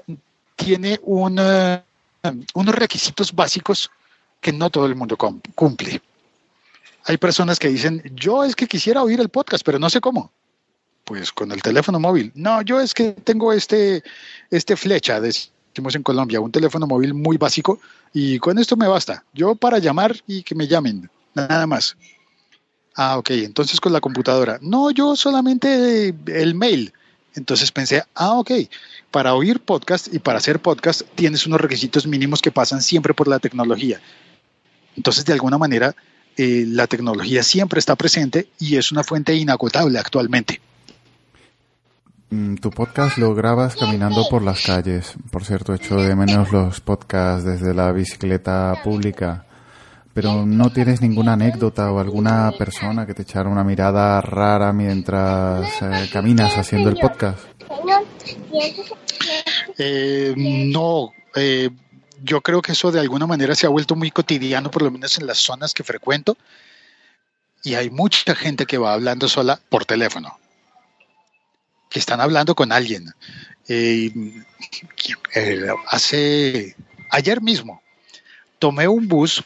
tiene 0.57 0.99
unos 1.03 2.75
requisitos 2.75 3.35
básicos 3.35 3.91
que 4.41 4.53
no 4.53 4.71
todo 4.71 4.87
el 4.87 4.95
mundo 4.95 5.17
cumple. 5.55 6.01
Hay 7.05 7.19
personas 7.19 7.59
que 7.59 7.69
dicen, 7.69 8.03
yo 8.15 8.45
es 8.45 8.57
que 8.57 8.67
quisiera 8.67 9.03
oír 9.03 9.21
el 9.21 9.29
podcast, 9.29 9.65
pero 9.65 9.79
no 9.79 9.91
sé 9.91 10.01
cómo. 10.01 10.31
Pues 11.05 11.31
con 11.31 11.53
el 11.53 11.61
teléfono 11.61 12.01
móvil. 12.01 12.33
No, 12.35 12.63
yo 12.63 12.81
es 12.81 12.95
que 12.95 13.13
tengo 13.13 13.53
este, 13.53 14.03
este 14.51 14.75
flecha, 14.75 15.21
decimos 15.21 15.95
en 15.95 16.03
Colombia, 16.03 16.41
un 16.41 16.51
teléfono 16.51 16.87
móvil 16.87 17.13
muy 17.13 17.37
básico 17.37 17.79
y 18.15 18.39
con 18.39 18.59
esto 18.59 18.75
me 18.77 18.89
basta. 18.89 19.23
Yo 19.35 19.55
para 19.55 19.79
llamar 19.79 20.17
y 20.27 20.43
que 20.43 20.55
me 20.55 20.67
llamen, 20.67 21.11
nada 21.35 21.67
más. 21.67 21.95
Ah, 22.95 23.19
ok, 23.19 23.31
entonces 23.31 23.81
con 23.81 23.93
la 23.93 24.01
computadora. 24.01 24.59
No, 24.63 24.91
yo 24.91 25.17
solamente 25.17 26.15
el 26.27 26.55
mail. 26.55 26.93
Entonces 27.35 27.73
pensé, 27.73 28.05
ah, 28.15 28.35
ok, 28.35 28.53
para 29.11 29.35
oír 29.35 29.61
podcast 29.61 30.13
y 30.13 30.21
para 30.21 30.39
hacer 30.39 30.61
podcast 30.61 31.03
tienes 31.17 31.47
unos 31.47 31.61
requisitos 31.61 32.07
mínimos 32.07 32.41
que 32.41 32.53
pasan 32.53 32.83
siempre 32.83 33.13
por 33.13 33.27
la 33.27 33.41
tecnología. 33.41 34.01
Entonces, 34.97 35.25
de 35.25 35.33
alguna 35.33 35.59
manera, 35.59 35.97
eh, 36.37 36.65
la 36.69 36.87
tecnología 36.87 37.43
siempre 37.43 37.81
está 37.81 37.97
presente 37.97 38.49
y 38.61 38.77
es 38.77 38.93
una 38.93 39.03
fuente 39.03 39.35
inagotable 39.35 39.99
actualmente. 39.99 40.61
Mm, 42.31 42.57
tu 42.57 42.71
podcast 42.71 43.19
lo 43.19 43.35
grabas 43.35 43.75
caminando 43.75 44.29
por 44.29 44.43
las 44.43 44.63
calles. 44.63 45.15
Por 45.33 45.45
cierto, 45.45 45.75
echo 45.75 45.97
de 45.97 46.15
menos 46.15 46.53
los 46.53 46.81
podcasts 46.81 47.45
desde 47.45 47.75
la 47.75 47.91
bicicleta 47.91 48.81
pública 48.85 49.47
pero 50.15 50.47
no 50.47 50.71
tienes 50.73 51.01
ninguna 51.01 51.33
anécdota 51.33 51.91
o 51.91 51.99
alguna 51.99 52.53
persona 52.57 53.05
que 53.05 53.15
te 53.15 53.23
echara 53.23 53.49
una 53.49 53.65
mirada 53.65 54.21
rara 54.21 54.73
mientras 54.73 55.83
eh, 55.83 56.09
caminas 56.13 56.57
haciendo 56.57 56.89
el 56.89 56.97
podcast. 56.97 57.41
Eh, 59.77 60.33
no, 60.37 61.13
eh, 61.35 61.69
yo 62.23 62.41
creo 62.43 62.63
que 62.63 62.73
eso 62.73 62.93
de 62.93 63.01
alguna 63.01 63.27
manera 63.27 63.57
se 63.57 63.67
ha 63.67 63.71
vuelto 63.71 63.97
muy 63.97 64.13
cotidiano, 64.13 64.71
por 64.71 64.83
lo 64.83 64.93
menos 64.93 65.19
en 65.19 65.27
las 65.27 65.39
zonas 65.39 65.75
que 65.75 65.83
frecuento, 65.83 66.37
y 67.65 67.75
hay 67.75 67.91
mucha 67.91 68.37
gente 68.37 68.67
que 68.67 68.79
va 68.79 68.95
hablando 68.95 69.27
sola 69.27 69.61
por 69.69 69.85
teléfono, 69.85 70.39
que 71.91 71.99
están 71.99 72.21
hablando 72.21 72.55
con 72.55 72.71
alguien. 72.71 73.13
hace 75.89 76.77
ayer 77.11 77.43
mismo 77.43 77.83
tomé 78.61 78.87
un 78.87 79.09
bus 79.09 79.43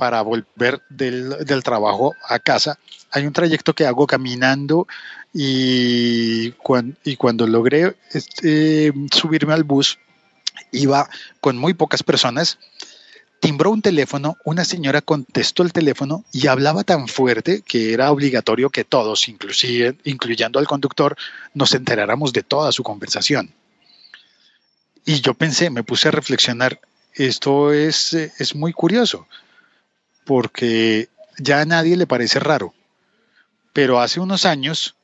para 0.00 0.22
volver 0.22 0.80
del, 0.88 1.62
trabajo 1.62 2.14
a 2.26 2.38
casa. 2.38 2.78
Hay 3.10 3.26
un 3.26 3.34
trayecto 3.34 3.74
que 3.74 3.84
hago 3.84 4.06
caminando 4.06 4.88
y, 5.34 6.52
cuando 7.18 7.46
logré 7.46 7.94
este, 8.10 8.94
subirme 9.12 9.52
al 9.52 9.64
bus, 9.64 9.98
iba 10.72 11.06
con 11.42 11.58
muy 11.58 11.74
pocas 11.74 12.02
personas. 12.02 12.58
Timbró 13.40 13.70
un 13.70 13.82
teléfono, 13.82 14.38
una 14.46 14.64
señora 14.64 15.02
contestó 15.02 15.62
el 15.62 15.74
teléfono 15.74 16.24
y 16.32 16.46
hablaba 16.46 16.82
tan 16.82 17.06
fuerte 17.06 17.60
que 17.60 17.92
era 17.92 18.10
obligatorio 18.10 18.70
que 18.70 18.84
todos, 18.84 19.28
incluyendo 19.28 20.58
al 20.58 20.66
conductor, 20.66 21.14
nos 21.52 21.74
enteráramos 21.74 22.32
de 22.32 22.42
toda 22.42 22.72
su 22.72 22.82
conversación. 22.82 23.52
Y 25.04 25.20
yo 25.20 25.34
pensé, 25.34 25.68
me 25.68 25.84
puse 25.84 26.08
a 26.08 26.12
reflexionar, 26.12 26.80
esto 27.12 27.74
es, 27.74 28.14
es 28.14 28.54
muy 28.54 28.72
curioso 28.72 29.26
porque 30.30 31.08
ya 31.38 31.60
a 31.60 31.64
nadie 31.64 31.96
le 31.96 32.06
parece 32.06 32.38
raro. 32.38 32.72
Pero 33.72 33.98
hace 33.98 34.20
unos 34.20 34.46
años 34.46 34.94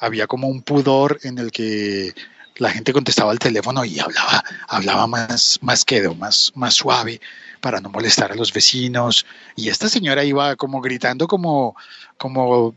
había 0.00 0.26
como 0.26 0.48
un 0.48 0.60
pudor 0.60 1.20
en 1.22 1.38
el 1.38 1.52
que 1.52 2.12
la 2.56 2.68
gente 2.70 2.92
contestaba 2.92 3.30
al 3.30 3.38
teléfono 3.38 3.84
y 3.84 4.00
hablaba, 4.00 4.42
hablaba 4.66 5.06
más, 5.06 5.60
más 5.62 5.84
quedo, 5.84 6.16
más, 6.16 6.50
más 6.56 6.74
suave 6.74 7.20
para 7.60 7.80
no 7.80 7.90
molestar 7.90 8.32
a 8.32 8.34
los 8.34 8.52
vecinos. 8.52 9.24
Y 9.54 9.68
esta 9.68 9.88
señora 9.88 10.24
iba 10.24 10.56
como 10.56 10.80
gritando 10.80 11.28
como, 11.28 11.76
como 12.18 12.74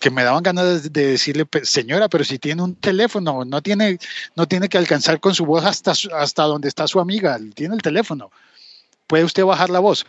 que 0.00 0.10
me 0.10 0.24
daban 0.24 0.42
ganas 0.42 0.92
de 0.92 1.06
decirle, 1.12 1.46
señora, 1.62 2.08
pero 2.08 2.24
si 2.24 2.40
tiene 2.40 2.60
un 2.60 2.74
teléfono, 2.74 3.44
no 3.44 3.62
tiene, 3.62 4.00
no 4.34 4.48
tiene 4.48 4.68
que 4.68 4.78
alcanzar 4.78 5.20
con 5.20 5.32
su 5.32 5.46
voz 5.46 5.64
hasta, 5.64 5.92
hasta 6.12 6.42
donde 6.42 6.66
está 6.66 6.88
su 6.88 6.98
amiga, 6.98 7.38
tiene 7.54 7.76
el 7.76 7.82
teléfono. 7.82 8.32
Puede 9.06 9.22
usted 9.22 9.44
bajar 9.44 9.70
la 9.70 9.78
voz 9.78 10.04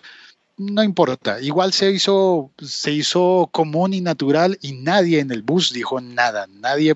no 0.58 0.84
importa, 0.84 1.40
igual 1.40 1.72
se 1.72 1.92
hizo, 1.92 2.52
se 2.60 2.92
hizo 2.92 3.50
común 3.52 3.94
y 3.94 4.02
natural 4.02 4.58
y 4.62 4.74
nadie 4.74 5.20
en 5.20 5.32
el 5.32 5.44
bus 5.44 5.72
dijo 5.72 6.02
nada, 6.02 6.48
nadie 6.48 6.96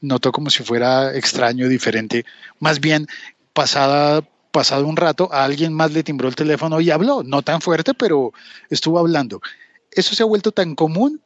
notó 0.00 0.30
como 0.30 0.50
si 0.50 0.62
fuera 0.62 1.16
extraño, 1.16 1.68
diferente. 1.68 2.26
Más 2.58 2.80
bien, 2.80 3.06
pasada, 3.54 4.22
pasado 4.50 4.86
un 4.86 4.96
rato, 4.96 5.32
a 5.32 5.44
alguien 5.44 5.72
más 5.72 5.92
le 5.92 6.02
timbró 6.02 6.28
el 6.28 6.34
teléfono 6.34 6.80
y 6.80 6.90
habló, 6.90 7.22
no 7.22 7.42
tan 7.42 7.62
fuerte, 7.62 7.94
pero 7.94 8.32
estuvo 8.68 8.98
hablando. 8.98 9.40
Eso 9.90 10.14
se 10.14 10.22
ha 10.22 10.26
vuelto 10.26 10.52
tan 10.52 10.74
común 10.74 11.20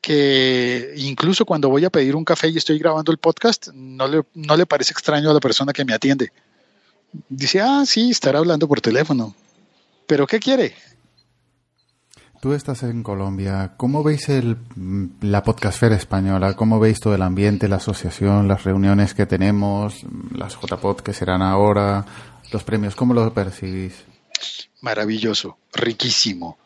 que 0.00 0.92
incluso 0.96 1.44
cuando 1.44 1.68
voy 1.68 1.84
a 1.84 1.90
pedir 1.90 2.16
un 2.16 2.24
café 2.24 2.48
y 2.48 2.56
estoy 2.56 2.78
grabando 2.78 3.12
el 3.12 3.18
podcast, 3.18 3.68
no 3.72 4.08
le, 4.08 4.22
no 4.34 4.56
le 4.56 4.66
parece 4.66 4.92
extraño 4.92 5.30
a 5.30 5.34
la 5.34 5.40
persona 5.40 5.72
que 5.72 5.84
me 5.84 5.94
atiende. 5.94 6.32
Dice, 7.28 7.60
ah, 7.60 7.84
sí, 7.86 8.10
estará 8.10 8.38
hablando 8.38 8.66
por 8.66 8.80
teléfono. 8.80 9.34
¿Pero 10.06 10.26
qué 10.26 10.38
quiere? 10.38 10.74
Tú 12.40 12.52
estás 12.52 12.82
en 12.82 13.02
Colombia. 13.02 13.72
¿Cómo 13.76 14.02
veis 14.02 14.28
el, 14.28 14.58
la 15.22 15.42
podcastfera 15.42 15.96
española? 15.96 16.54
¿Cómo 16.54 16.78
veis 16.78 17.00
todo 17.00 17.14
el 17.14 17.22
ambiente, 17.22 17.66
la 17.66 17.76
asociación, 17.76 18.46
las 18.46 18.64
reuniones 18.64 19.14
que 19.14 19.26
tenemos, 19.26 20.04
las 20.32 20.54
JPod 20.60 21.00
que 21.00 21.14
serán 21.14 21.42
ahora, 21.42 22.04
los 22.52 22.62
premios? 22.62 22.94
¿Cómo 22.94 23.14
lo 23.14 23.32
percibís? 23.32 24.04
Maravilloso, 24.82 25.56
riquísimo. 25.72 26.58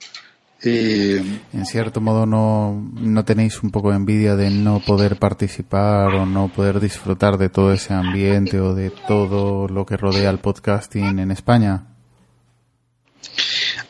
Eh, 0.63 1.41
en 1.53 1.67
cierto 1.67 2.01
modo, 2.01 2.27
no, 2.27 2.91
¿no 2.95 3.25
tenéis 3.25 3.63
un 3.63 3.71
poco 3.71 3.91
de 3.91 3.97
envidia 3.97 4.37
de 4.37 4.51
no 4.51 4.81
poder 4.81 5.17
participar 5.17 6.09
o 6.15 6.27
no 6.27 6.49
poder 6.49 6.81
disfrutar 6.81 7.39
de 7.39 7.49
todo 7.49 7.73
ese 7.73 7.95
ambiente 7.95 8.61
o 8.61 8.75
de 8.75 8.91
todo 8.91 9.69
lo 9.69 9.87
que 9.87 9.97
rodea 9.97 10.29
el 10.29 10.39
podcasting 10.39 11.19
en 11.19 11.31
España? 11.31 11.87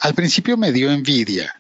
Al 0.01 0.15
principio 0.15 0.57
me 0.57 0.71
dio 0.71 0.91
envidia, 0.93 1.60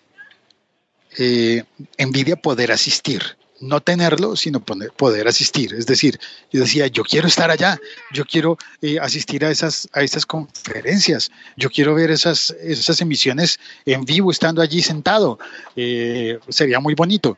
eh, 1.19 1.65
envidia 1.97 2.37
poder 2.37 2.73
asistir, 2.73 3.23
no 3.61 3.81
tenerlo, 3.81 4.37
sino 4.37 4.61
poder 4.61 5.29
asistir. 5.29 5.75
Es 5.75 5.87
decir, 5.87 6.19
yo 6.51 6.61
decía, 6.61 6.87
yo 6.87 7.03
quiero 7.03 7.29
estar 7.29 7.51
allá, 7.51 7.79
yo 8.13 8.25
quiero 8.25 8.57
eh, 8.81 8.99
asistir 9.01 9.45
a 9.45 9.51
esas, 9.51 9.89
a 9.93 10.03
esas 10.03 10.25
conferencias, 10.25 11.31
yo 11.57 11.69
quiero 11.69 11.95
ver 11.95 12.11
esas, 12.11 12.51
esas 12.63 13.01
emisiones 13.01 13.59
en 13.85 14.05
vivo 14.05 14.31
estando 14.31 14.63
allí 14.63 14.83
sentado, 14.83 15.39
eh, 15.77 16.39
sería 16.49 16.81
muy 16.81 16.95
bonito. 16.95 17.37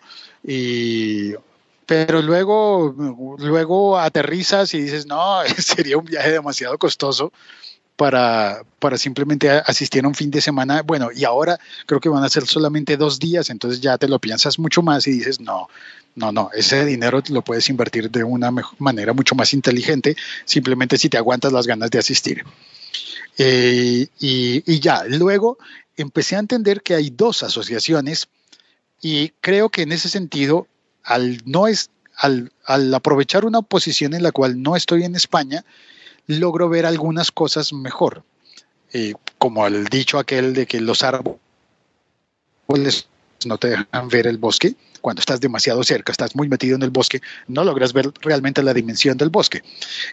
pero 1.85 2.23
luego, 2.23 2.95
luego 3.38 3.99
aterrizas 3.99 4.73
y 4.75 4.83
dices, 4.83 5.07
no, 5.07 5.41
sería 5.59 5.99
un 5.99 6.05
viaje 6.05 6.31
demasiado 6.31 6.79
costoso 6.79 7.33
para, 7.96 8.62
para 8.78 8.99
simplemente 8.99 9.50
asistir 9.50 10.04
a 10.04 10.08
un 10.08 10.14
fin 10.14 10.30
de 10.30 10.40
semana. 10.40 10.82
Bueno, 10.82 11.11
y 11.14 11.25
ahora 11.25 11.58
creo 11.87 12.00
que 12.00 12.08
van 12.08 12.25
a 12.25 12.28
ser 12.28 12.46
solamente 12.46 12.96
dos 12.96 13.18
días, 13.18 13.50
entonces 13.50 13.80
ya 13.80 13.99
te 13.99 14.08
lo 14.08 14.18
piensas 14.18 14.58
mucho 14.58 14.82
más 14.82 15.06
y 15.06 15.12
dices, 15.12 15.40
no, 15.40 15.68
no, 16.14 16.32
no, 16.32 16.50
ese 16.52 16.84
dinero 16.84 17.22
lo 17.28 17.42
puedes 17.42 17.68
invertir 17.68 18.11
de 18.11 18.25
una 18.25 18.50
manera 18.78 19.12
mucho 19.12 19.34
más 19.34 19.52
inteligente, 19.54 20.16
simplemente 20.44 20.99
si 20.99 21.08
te 21.08 21.18
aguantas 21.18 21.52
las 21.52 21.66
ganas 21.66 21.90
de 21.90 21.99
asistir. 21.99 22.44
Eh, 23.38 24.06
y, 24.20 24.72
y 24.72 24.80
ya, 24.80 25.04
luego 25.04 25.58
empecé 25.96 26.37
a 26.37 26.40
entender 26.40 26.82
que 26.82 26.94
hay 26.94 27.11
dos 27.11 27.42
asociaciones 27.42 28.28
y 29.00 29.30
creo 29.40 29.68
que 29.68 29.82
en 29.82 29.92
ese 29.92 30.08
sentido, 30.08 30.66
al 31.02 31.40
no 31.44 31.66
es, 31.66 31.90
al, 32.16 32.52
al 32.64 32.92
aprovechar 32.94 33.44
una 33.44 33.62
posición 33.62 34.14
en 34.14 34.22
la 34.22 34.32
cual 34.32 34.62
no 34.62 34.76
estoy 34.76 35.04
en 35.04 35.16
España, 35.16 35.64
logro 36.26 36.69
ver 36.69 36.87
algunas 36.87 37.31
cosas 37.31 37.73
mejor. 37.73 38.25
Eh, 38.93 39.14
como 39.38 39.67
el 39.67 39.87
dicho 39.87 40.19
aquel 40.19 40.52
de 40.52 40.67
que 40.67 40.81
los 40.81 41.02
árboles 41.02 41.38
no 43.47 43.59
te 43.59 43.71
dejan 43.71 44.09
ver 44.09 44.26
el 44.26 44.38
bosque. 44.38 44.75
Cuando 45.00 45.21
estás 45.21 45.41
demasiado 45.41 45.83
cerca, 45.83 46.12
estás 46.12 46.37
muy 46.37 46.49
metido 46.49 46.76
en 46.76 46.83
el 46.83 46.91
bosque, 46.91 47.21
no 47.49 47.64
logras 47.64 47.93
ver 47.93 48.12
realmente 48.21 48.62
la 48.62 48.73
dimensión 48.73 49.17
del 49.19 49.31
bosque. 49.31 49.62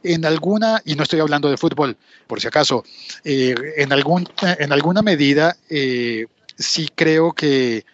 En 0.02 0.26
alguna, 0.26 0.82
y 0.84 0.96
no 0.96 1.04
estoy 1.04 1.20
hablando 1.20 1.50
de 1.50 1.58
fútbol, 1.58 1.96
por 2.26 2.42
si 2.42 2.48
acaso, 2.48 2.84
eh, 3.24 3.54
en, 3.78 3.94
algún, 3.94 4.28
en 4.42 4.72
alguna 4.72 5.04
medida 5.04 5.58
eh, 5.70 6.26
sí 6.58 6.90
creo 6.96 7.34
que 7.34 7.86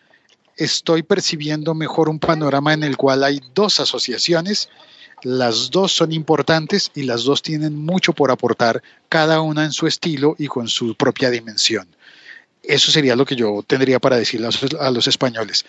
estoy 0.55 1.03
percibiendo 1.03 1.73
mejor 1.73 2.07
un 2.07 2.19
panorama 2.19 2.73
en 2.73 2.83
el 2.83 2.95
cual 2.95 3.25
hay 3.25 3.41
dos 3.53 3.81
asociaciones 3.81 4.69
las 5.25 5.71
dos 5.71 5.91
son 5.91 6.11
importantes 6.11 6.91
y 6.93 7.01
las 7.01 7.23
dos 7.23 7.41
tienen 7.41 7.75
mucho 7.75 8.13
por 8.13 8.29
aportar, 8.29 8.83
cada 9.09 9.41
una 9.41 9.65
en 9.65 9.71
su 9.71 9.87
estilo 9.87 10.35
y 10.37 10.45
con 10.45 10.67
su 10.67 10.93
propia 10.93 11.31
dimensión. 11.31 11.87
Eso 12.61 12.91
sería 12.91 13.15
lo 13.15 13.25
que 13.25 13.35
yo 13.35 13.63
tendría 13.65 13.99
para 13.99 14.17
decirle 14.17 14.49
a 14.79 14.91
los, 14.91 15.07
españoles. 15.07 15.65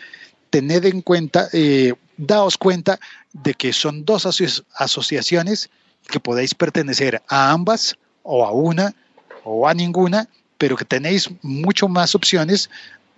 Tened 0.51 0.85
en 0.85 1.01
cuenta, 1.01 1.49
eh, 1.55 1.95
daos 2.19 2.59
cuenta 2.59 3.01
de 3.33 3.55
que 3.55 3.73
son 3.73 4.05
dos 4.05 4.27
asociaciones 4.75 5.71
que 6.07 6.21
podéis 6.21 6.53
pertenecer 6.53 7.23
a 7.27 7.51
ambas 7.51 7.97
o 8.25 8.45
a 8.45 8.53
una 8.53 8.95
o 9.43 9.67
a 9.67 9.73
ninguna, 9.73 10.29
pero 10.59 10.77
que 10.77 10.85
tenéis 10.85 11.31
mucho 11.41 11.89
más 11.89 12.15
opciones 12.15 12.69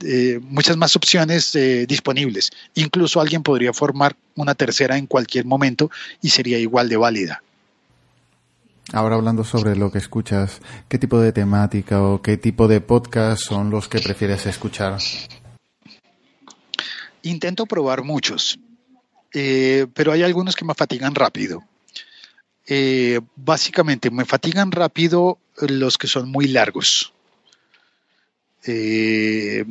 eh, 0.04 0.38
muchas 0.42 0.76
más 0.76 0.94
opciones 0.94 1.54
eh, 1.56 1.84
disponibles. 1.86 2.50
Incluso 2.74 3.20
alguien 3.20 3.42
podría 3.42 3.72
formar 3.72 4.16
una 4.36 4.54
tercera 4.54 4.96
en 4.96 5.06
cualquier 5.06 5.44
momento 5.44 5.90
y 6.22 6.30
sería 6.30 6.58
igual 6.58 6.88
de 6.88 6.96
válida. 6.96 7.42
Ahora 8.92 9.16
hablando 9.16 9.44
sobre 9.44 9.76
lo 9.76 9.90
que 9.90 9.98
escuchas, 9.98 10.60
¿qué 10.88 10.98
tipo 10.98 11.20
de 11.20 11.32
temática 11.32 12.02
o 12.02 12.22
qué 12.22 12.36
tipo 12.36 12.68
de 12.68 12.80
podcast 12.80 13.42
son 13.42 13.70
los 13.70 13.88
que 13.88 13.98
prefieres 13.98 14.46
escuchar? 14.46 14.98
Intento 17.22 17.66
probar 17.66 18.04
muchos, 18.04 18.58
eh, 19.34 19.86
pero 19.92 20.12
hay 20.12 20.22
algunos 20.22 20.54
que 20.54 20.64
me 20.64 20.74
fatigan 20.74 21.14
rápido. 21.14 21.64
básicamente 23.34 24.10
me 24.10 24.24
fatigan 24.24 24.70
rápido 24.70 25.38
los 25.56 25.98
que 25.98 26.06
son 26.06 26.30
muy 26.30 26.46
largos. 26.48 27.12
Eh, 28.64 29.64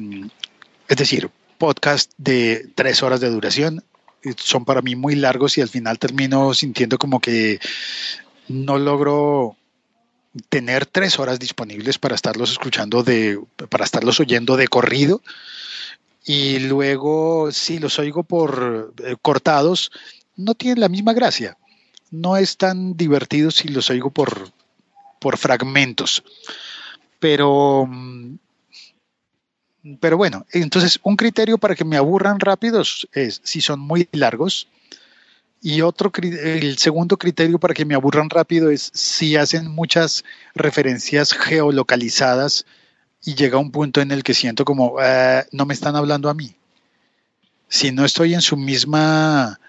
es 0.88 0.98
decir, 0.98 1.30
podcast 1.58 2.12
de 2.18 2.70
tres 2.76 3.04
horas 3.04 3.20
de 3.20 3.30
duración 3.30 3.84
son 4.38 4.66
para 4.66 4.82
mí 4.82 4.96
muy 4.96 5.16
largos 5.16 5.58
y 5.58 5.62
al 5.62 5.70
final 5.70 6.00
termino 6.00 6.54
sintiendo 6.54 6.98
como 6.98 7.20
que 7.20 7.60
no 8.48 8.78
logro 8.78 9.56
tener 10.50 10.86
tres 10.86 11.20
horas 11.20 11.40
disponibles 11.40 11.98
para 11.98 12.16
estarlos 12.16 12.52
escuchando 12.52 13.04
de, 13.04 13.40
para 13.70 13.86
estarlos 13.86 14.20
oyendo 14.20 14.58
de 14.58 14.68
corrido. 14.68 15.22
Y 16.26 16.60
luego, 16.60 17.52
si 17.52 17.80
los 17.80 18.00
oigo 18.00 18.24
por 18.24 18.94
eh, 19.04 19.16
cortados, 19.22 19.92
no 20.36 20.56
tienen 20.56 20.82
la 20.82 20.90
misma 20.90 21.14
gracia. 21.14 21.58
No 22.12 22.38
es 22.38 22.58
tan 22.58 22.98
divertido 22.98 23.50
si 23.50 23.70
los 23.70 23.90
oigo 23.90 24.12
por, 24.12 24.52
por 25.20 25.38
fragmentos. 25.38 26.24
Pero 27.20 27.86
mm, 27.88 28.36
pero 30.00 30.18
bueno, 30.18 30.46
entonces 30.52 31.00
un 31.04 31.16
criterio 31.16 31.58
para 31.58 31.76
que 31.76 31.86
me 31.86 31.98
aburran 31.98 32.40
rápidos 32.40 33.08
es 33.14 33.42
si 33.44 33.62
son 33.62 33.80
muy 33.80 34.08
largos. 34.12 34.68
Y 35.62 35.82
otro, 35.82 36.12
el 36.22 36.78
segundo 36.78 37.18
criterio 37.18 37.60
para 37.60 37.74
que 37.74 37.86
me 37.86 37.96
aburran 37.96 38.30
rápido 38.30 38.70
es 38.70 38.92
si 38.94 39.36
hacen 39.36 39.68
muchas 39.68 40.24
referencias 40.54 41.34
geolocalizadas 41.34 42.66
y 43.24 43.36
llega 43.36 43.58
un 43.58 43.72
punto 43.72 44.00
en 44.02 44.12
el 44.12 44.24
que 44.24 44.34
siento 44.34 44.66
como 44.66 44.98
ah, 45.00 45.46
no 45.52 45.66
me 45.66 45.74
están 45.74 45.96
hablando 45.96 46.30
a 46.30 46.34
mí. 46.34 46.56
Si 47.70 47.92
no 47.92 48.06
estoy 48.06 48.34
en 48.34 48.42
su 48.42 48.56
misma 48.56 49.60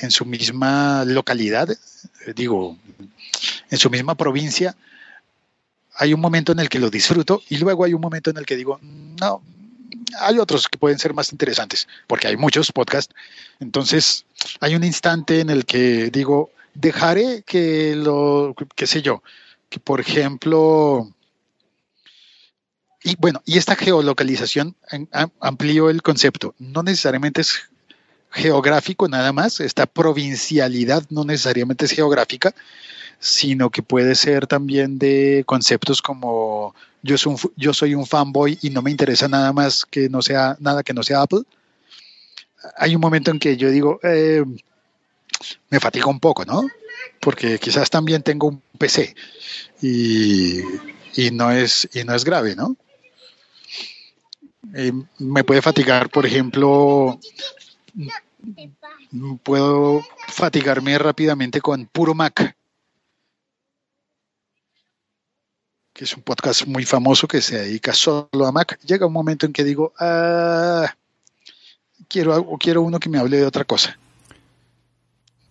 en 0.00 0.10
su 0.10 0.24
misma 0.24 1.04
localidad, 1.04 1.68
digo, 2.34 2.78
en 3.70 3.78
su 3.78 3.90
misma 3.90 4.14
provincia, 4.14 4.76
hay 6.00 6.14
un 6.14 6.20
momento 6.20 6.52
en 6.52 6.60
el 6.60 6.70
que 6.70 6.78
lo 6.78 6.88
disfruto 6.88 7.42
y 7.50 7.58
luego 7.58 7.84
hay 7.84 7.92
un 7.92 8.00
momento 8.00 8.30
en 8.30 8.38
el 8.38 8.46
que 8.46 8.56
digo, 8.56 8.80
no, 8.82 9.42
hay 10.18 10.38
otros 10.38 10.66
que 10.66 10.78
pueden 10.78 10.98
ser 10.98 11.12
más 11.12 11.30
interesantes, 11.30 11.86
porque 12.06 12.26
hay 12.26 12.38
muchos 12.38 12.72
podcasts. 12.72 13.14
Entonces, 13.60 14.24
hay 14.60 14.74
un 14.74 14.82
instante 14.82 15.40
en 15.40 15.50
el 15.50 15.66
que 15.66 16.10
digo, 16.10 16.52
dejaré 16.72 17.42
que 17.42 17.94
lo, 17.96 18.54
qué 18.74 18.86
sé 18.86 19.02
yo, 19.02 19.22
que 19.68 19.78
por 19.78 20.00
ejemplo, 20.00 21.12
y 23.04 23.16
bueno, 23.16 23.42
y 23.44 23.58
esta 23.58 23.76
geolocalización 23.76 24.76
amplió 25.38 25.90
el 25.90 26.00
concepto. 26.00 26.54
No 26.58 26.82
necesariamente 26.82 27.42
es 27.42 27.60
geográfico 28.30 29.06
nada 29.06 29.34
más, 29.34 29.60
esta 29.60 29.84
provincialidad 29.84 31.04
no 31.10 31.24
necesariamente 31.24 31.84
es 31.84 31.90
geográfica, 31.90 32.54
sino 33.20 33.68
que 33.70 33.82
puede 33.82 34.14
ser 34.14 34.46
también 34.46 34.98
de 34.98 35.44
conceptos 35.46 36.00
como 36.00 36.74
yo 37.02 37.18
soy, 37.18 37.34
un, 37.34 37.38
yo 37.54 37.74
soy 37.74 37.94
un 37.94 38.06
fanboy 38.06 38.58
y 38.62 38.70
no 38.70 38.82
me 38.82 38.90
interesa 38.90 39.28
nada 39.28 39.52
más 39.52 39.84
que 39.84 40.08
no 40.08 40.22
sea 40.22 40.56
nada 40.58 40.82
que 40.82 40.94
no 40.94 41.02
sea 41.02 41.22
Apple. 41.22 41.42
Hay 42.76 42.94
un 42.94 43.00
momento 43.00 43.30
en 43.30 43.38
que 43.38 43.56
yo 43.56 43.70
digo, 43.70 44.00
eh, 44.02 44.42
me 45.68 45.80
fatiga 45.80 46.06
un 46.06 46.18
poco, 46.18 46.44
¿no? 46.44 46.66
Porque 47.20 47.58
quizás 47.58 47.90
también 47.90 48.22
tengo 48.22 48.48
un 48.48 48.62
PC 48.78 49.14
y, 49.82 50.62
no, 51.32 51.50
es, 51.50 51.88
y 51.92 52.04
no 52.04 52.14
es 52.14 52.24
grave, 52.24 52.56
¿no? 52.56 52.76
Eh, 54.74 54.92
me 55.18 55.44
puede 55.44 55.62
fatigar, 55.62 56.10
por 56.10 56.26
ejemplo, 56.26 57.18
puedo 59.42 60.02
fatigarme 60.28 60.98
rápidamente 60.98 61.60
con 61.60 61.86
puro 61.86 62.14
Mac 62.14 62.56
que 66.00 66.04
es 66.04 66.16
un 66.16 66.22
podcast 66.22 66.66
muy 66.66 66.86
famoso 66.86 67.28
que 67.28 67.42
se 67.42 67.58
dedica 67.58 67.92
solo 67.92 68.46
a 68.46 68.52
Mac, 68.52 68.78
llega 68.86 69.04
un 69.04 69.12
momento 69.12 69.44
en 69.44 69.52
que 69.52 69.62
digo, 69.62 69.92
ah, 70.00 70.90
quiero, 72.08 72.56
quiero 72.58 72.80
uno 72.80 72.98
que 72.98 73.10
me 73.10 73.18
hable 73.18 73.36
de 73.36 73.44
otra 73.44 73.64
cosa. 73.64 73.98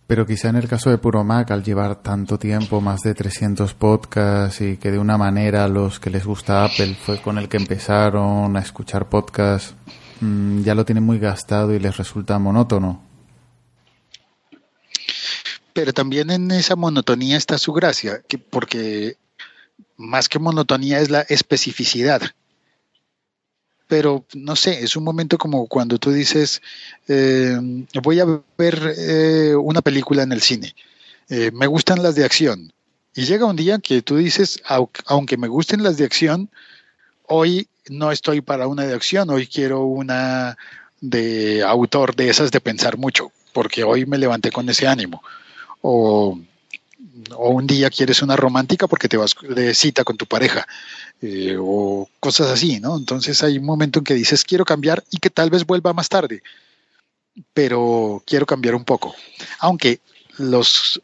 Pero 0.07 0.25
quizá 0.25 0.49
en 0.49 0.55
el 0.55 0.67
caso 0.67 0.89
de 0.89 0.97
Puro 0.97 1.23
Mac, 1.23 1.51
al 1.51 1.63
llevar 1.63 2.01
tanto 2.01 2.39
tiempo, 2.39 2.81
más 2.81 3.01
de 3.01 3.13
300 3.13 3.75
podcasts 3.75 4.61
y 4.61 4.77
que 4.77 4.89
de 4.89 4.97
una 4.97 5.19
manera 5.19 5.67
los 5.67 5.99
que 5.99 6.09
les 6.09 6.25
gusta 6.25 6.65
Apple 6.65 6.95
fue 6.95 7.21
con 7.21 7.37
el 7.37 7.47
que 7.47 7.57
empezaron 7.57 8.57
a 8.57 8.59
escuchar 8.59 9.07
podcasts, 9.07 9.75
mm, 10.19 10.63
ya 10.63 10.73
lo 10.73 10.83
tienen 10.83 11.03
muy 11.03 11.19
gastado 11.19 11.75
y 11.75 11.79
les 11.79 11.95
resulta 11.95 12.39
monótono. 12.39 13.03
Pero 15.73 15.93
también 15.93 16.31
en 16.31 16.49
esa 16.49 16.75
monotonía 16.75 17.37
está 17.37 17.59
su 17.59 17.71
gracia, 17.71 18.23
que 18.27 18.39
porque 18.39 19.15
más 19.99 20.29
que 20.29 20.39
monotonía 20.39 21.01
es 21.01 21.09
la 21.11 21.21
especificidad. 21.21 22.21
Pero 23.87 24.23
no 24.33 24.55
sé, 24.55 24.83
es 24.83 24.95
un 24.95 25.03
momento 25.03 25.37
como 25.37 25.67
cuando 25.67 25.97
tú 25.97 26.11
dices, 26.11 26.61
eh, 27.07 27.57
voy 28.01 28.19
a 28.21 28.25
ver 28.57 28.95
eh, 28.97 29.55
una 29.55 29.81
película 29.81 30.23
en 30.23 30.31
el 30.31 30.41
cine, 30.41 30.73
eh, 31.27 31.51
me 31.53 31.67
gustan 31.67 32.01
las 32.01 32.15
de 32.15 32.23
acción. 32.23 32.71
Y 33.13 33.25
llega 33.25 33.45
un 33.45 33.57
día 33.57 33.79
que 33.79 34.01
tú 34.01 34.15
dices, 34.15 34.61
aunque 35.05 35.35
me 35.35 35.49
gusten 35.49 35.83
las 35.83 35.97
de 35.97 36.05
acción, 36.05 36.49
hoy 37.25 37.67
no 37.89 38.11
estoy 38.11 38.39
para 38.39 38.67
una 38.67 38.85
de 38.85 38.93
acción, 38.93 39.29
hoy 39.29 39.47
quiero 39.47 39.83
una 39.83 40.57
de 41.01 41.63
autor 41.63 42.15
de 42.15 42.29
esas 42.29 42.51
de 42.51 42.61
pensar 42.61 42.97
mucho, 42.97 43.33
porque 43.51 43.83
hoy 43.83 44.05
me 44.05 44.17
levanté 44.17 44.51
con 44.51 44.69
ese 44.69 44.87
ánimo. 44.87 45.21
O 45.81 46.39
o 47.35 47.49
un 47.51 47.67
día 47.67 47.89
quieres 47.89 48.21
una 48.21 48.35
romántica 48.35 48.87
porque 48.87 49.07
te 49.07 49.17
vas 49.17 49.35
de 49.41 49.73
cita 49.73 50.03
con 50.03 50.17
tu 50.17 50.25
pareja 50.25 50.67
eh, 51.21 51.55
o 51.59 52.09
cosas 52.19 52.49
así, 52.49 52.79
¿no? 52.79 52.97
Entonces 52.97 53.41
hay 53.43 53.57
un 53.57 53.65
momento 53.65 53.99
en 53.99 54.05
que 54.05 54.13
dices 54.13 54.43
quiero 54.43 54.65
cambiar 54.65 55.03
y 55.11 55.17
que 55.17 55.29
tal 55.29 55.49
vez 55.49 55.65
vuelva 55.65 55.93
más 55.93 56.09
tarde. 56.09 56.41
pero 57.53 58.21
quiero 58.25 58.45
cambiar 58.45 58.75
un 58.75 58.83
poco. 58.83 59.15
Aunque 59.59 60.01
los, 60.37 61.01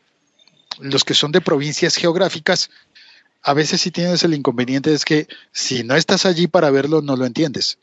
los 0.79 1.03
que 1.03 1.13
son 1.13 1.31
de 1.31 1.41
provincias 1.41 1.95
geográficas, 1.95 2.69
a 3.41 3.53
veces 3.53 3.81
sí 3.81 3.91
tienes 3.91 4.23
el 4.23 4.34
inconveniente 4.34 4.93
es 4.93 5.05
que 5.05 5.27
si 5.51 5.84
no 5.84 5.95
estás 5.95 6.25
allí 6.25 6.47
para 6.47 6.71
verlo, 6.71 7.01
no 7.01 7.15
lo 7.15 7.25
entiendes. 7.25 7.77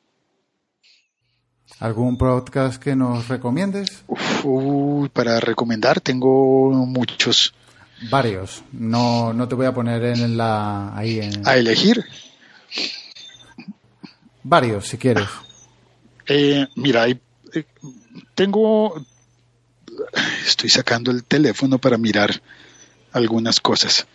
¿Algún 1.79 2.19
podcast 2.19 2.83
que 2.83 2.95
nos 2.95 3.29
recomiendes? 3.29 4.03
Uf, 4.07 5.09
para 5.13 5.41
recomendar 5.41 6.01
tengo 6.01 6.71
muchos. 6.87 7.55
Varios. 8.11 8.63
No, 8.73 9.33
no 9.33 9.49
te 9.49 9.55
voy 9.55 9.67
a 9.67 9.75
poner 9.75 10.03
en 10.05 10.37
la 10.37 10.97
ahí 10.97 11.21
en... 11.21 11.47
A 11.47 11.57
elegir. 11.57 12.05
Varios, 14.43 14.89
si 14.89 14.99
quieres. 14.99 15.29
Eh, 16.27 16.67
mira, 16.77 17.09
eh, 17.09 17.19
tengo. 18.35 19.05
Estoy 20.47 20.69
sacando 20.69 21.11
el 21.11 21.25
teléfono 21.25 21.79
para 21.79 21.99
mirar 21.99 22.43
algunas 23.13 23.61
cosas. 23.61 24.07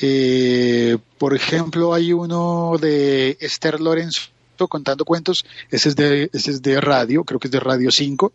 Eh, 0.00 0.96
por 1.18 1.34
ejemplo, 1.34 1.94
hay 1.94 2.12
uno 2.12 2.76
de 2.80 3.36
Esther 3.40 3.80
Lorenzo 3.80 4.30
contando 4.68 5.04
cuentos. 5.04 5.44
Ese 5.70 5.90
es 5.90 5.96
de, 5.96 6.30
ese 6.32 6.50
es 6.52 6.62
de 6.62 6.80
radio, 6.80 7.24
creo 7.24 7.38
que 7.38 7.48
es 7.48 7.52
de 7.52 7.60
Radio 7.60 7.90
5. 7.90 8.32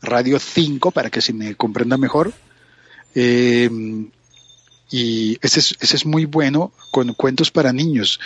Radio 0.00 0.38
5, 0.38 0.90
para 0.90 1.10
que 1.10 1.20
se 1.20 1.32
me 1.32 1.54
comprenda 1.54 1.98
mejor. 1.98 2.32
Eh, 3.14 3.68
y 4.90 5.38
ese 5.42 5.60
es, 5.60 5.76
ese 5.80 5.96
es 5.96 6.06
muy 6.06 6.24
bueno 6.24 6.72
con 6.90 7.12
cuentos 7.12 7.50
para 7.50 7.72
niños 7.72 8.20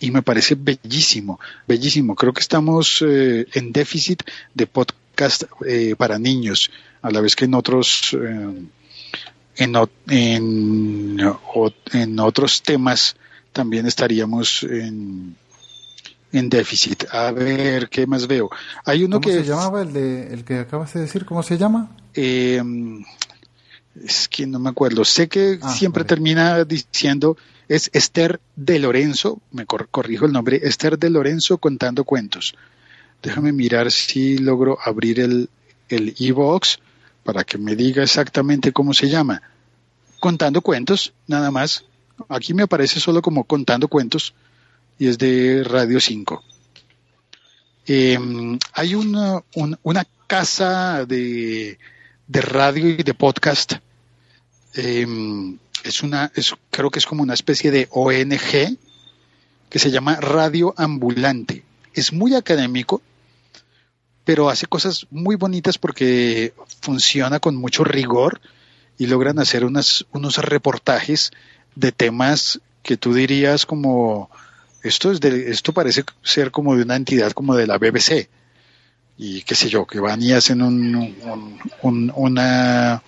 y 0.00 0.10
me 0.10 0.22
parece 0.22 0.56
bellísimo, 0.56 1.38
bellísimo. 1.68 2.16
Creo 2.16 2.32
que 2.32 2.40
estamos 2.40 3.04
eh, 3.06 3.46
en 3.54 3.72
déficit 3.72 4.22
de 4.54 4.66
podcast 4.66 5.44
eh, 5.66 5.94
para 5.96 6.18
niños, 6.18 6.70
a 7.02 7.10
la 7.10 7.20
vez 7.20 7.36
que 7.36 7.44
en 7.44 7.54
otros 7.54 8.16
eh, 8.20 8.66
en, 9.56 9.76
en, 10.08 11.20
en, 11.92 12.18
otros 12.18 12.62
temas 12.62 13.16
también 13.52 13.86
estaríamos 13.86 14.64
en, 14.64 15.36
en 16.32 16.50
déficit. 16.50 17.04
A 17.12 17.30
ver, 17.30 17.88
¿qué 17.88 18.06
más 18.06 18.26
veo? 18.26 18.50
Hay 18.84 19.04
uno 19.04 19.20
¿Cómo 19.20 19.32
que 19.32 19.44
se 19.44 19.48
llamaba 19.48 19.82
el 19.82 19.92
de 19.92 20.32
el 20.32 20.44
que 20.44 20.58
acabas 20.58 20.92
de 20.94 21.02
decir? 21.02 21.24
¿Cómo 21.24 21.44
se 21.44 21.56
llama? 21.56 21.90
Es 24.04 24.28
que 24.28 24.46
no 24.46 24.58
me 24.58 24.70
acuerdo, 24.70 25.04
sé 25.04 25.28
que 25.28 25.58
ah, 25.60 25.72
siempre 25.72 26.04
termina 26.04 26.64
diciendo, 26.64 27.36
es 27.68 27.90
Esther 27.92 28.40
de 28.56 28.78
Lorenzo, 28.78 29.40
me 29.50 29.66
corrijo 29.66 30.26
el 30.26 30.32
nombre, 30.32 30.60
Esther 30.62 30.98
de 30.98 31.10
Lorenzo 31.10 31.58
contando 31.58 32.04
cuentos. 32.04 32.54
Déjame 33.22 33.52
mirar 33.52 33.90
si 33.90 34.38
logro 34.38 34.78
abrir 34.82 35.20
el 35.20 35.48
e-box 35.88 36.78
para 37.24 37.44
que 37.44 37.58
me 37.58 37.76
diga 37.76 38.02
exactamente 38.02 38.72
cómo 38.72 38.94
se 38.94 39.08
llama. 39.08 39.42
Contando 40.18 40.62
cuentos, 40.62 41.12
nada 41.26 41.50
más. 41.50 41.84
Aquí 42.28 42.54
me 42.54 42.62
aparece 42.62 43.00
solo 43.00 43.22
como 43.22 43.44
contando 43.44 43.88
cuentos 43.88 44.34
y 44.98 45.08
es 45.08 45.18
de 45.18 45.64
Radio 45.64 46.00
5. 46.00 46.42
Em, 47.86 48.58
hay 48.74 48.94
una, 48.94 49.42
una 49.82 50.06
casa 50.26 51.06
de, 51.06 51.78
de 52.30 52.42
radio 52.42 52.88
y 52.88 53.02
de 53.02 53.12
podcast. 53.12 53.72
Em, 54.74 55.58
es 55.82 56.04
una, 56.04 56.30
es, 56.36 56.54
creo 56.70 56.88
que 56.88 57.00
es 57.00 57.06
como 57.06 57.24
una 57.24 57.34
especie 57.34 57.72
de 57.72 57.88
ONG 57.90 58.78
que 59.68 59.78
se 59.80 59.90
llama 59.90 60.14
Radio 60.14 60.72
Ambulante. 60.76 61.64
Es 61.92 62.12
muy 62.12 62.36
académico, 62.36 63.02
pero 64.24 64.48
hace 64.48 64.68
cosas 64.68 65.08
muy 65.10 65.34
bonitas 65.34 65.76
porque 65.76 66.54
funciona 66.80 67.40
con 67.40 67.56
mucho 67.56 67.82
rigor 67.82 68.40
y 68.96 69.06
logran 69.06 69.40
hacer 69.40 69.64
unas, 69.64 70.06
unos 70.12 70.36
reportajes 70.36 71.32
de 71.74 71.90
temas 71.90 72.60
que 72.84 72.96
tú 72.96 73.12
dirías 73.12 73.66
como 73.66 74.30
esto 74.84 75.10
es 75.10 75.20
de, 75.20 75.50
esto 75.50 75.72
parece 75.72 76.04
ser 76.22 76.52
como 76.52 76.76
de 76.76 76.84
una 76.84 76.94
entidad 76.94 77.32
como 77.32 77.56
de 77.56 77.66
la 77.66 77.78
BBC 77.78 78.28
y 79.22 79.42
qué 79.42 79.54
sé 79.54 79.68
yo 79.68 79.86
que 79.86 80.00
van 80.00 80.22
y 80.22 80.32
hacen 80.32 80.62
un, 80.62 81.14
una 81.82 83.02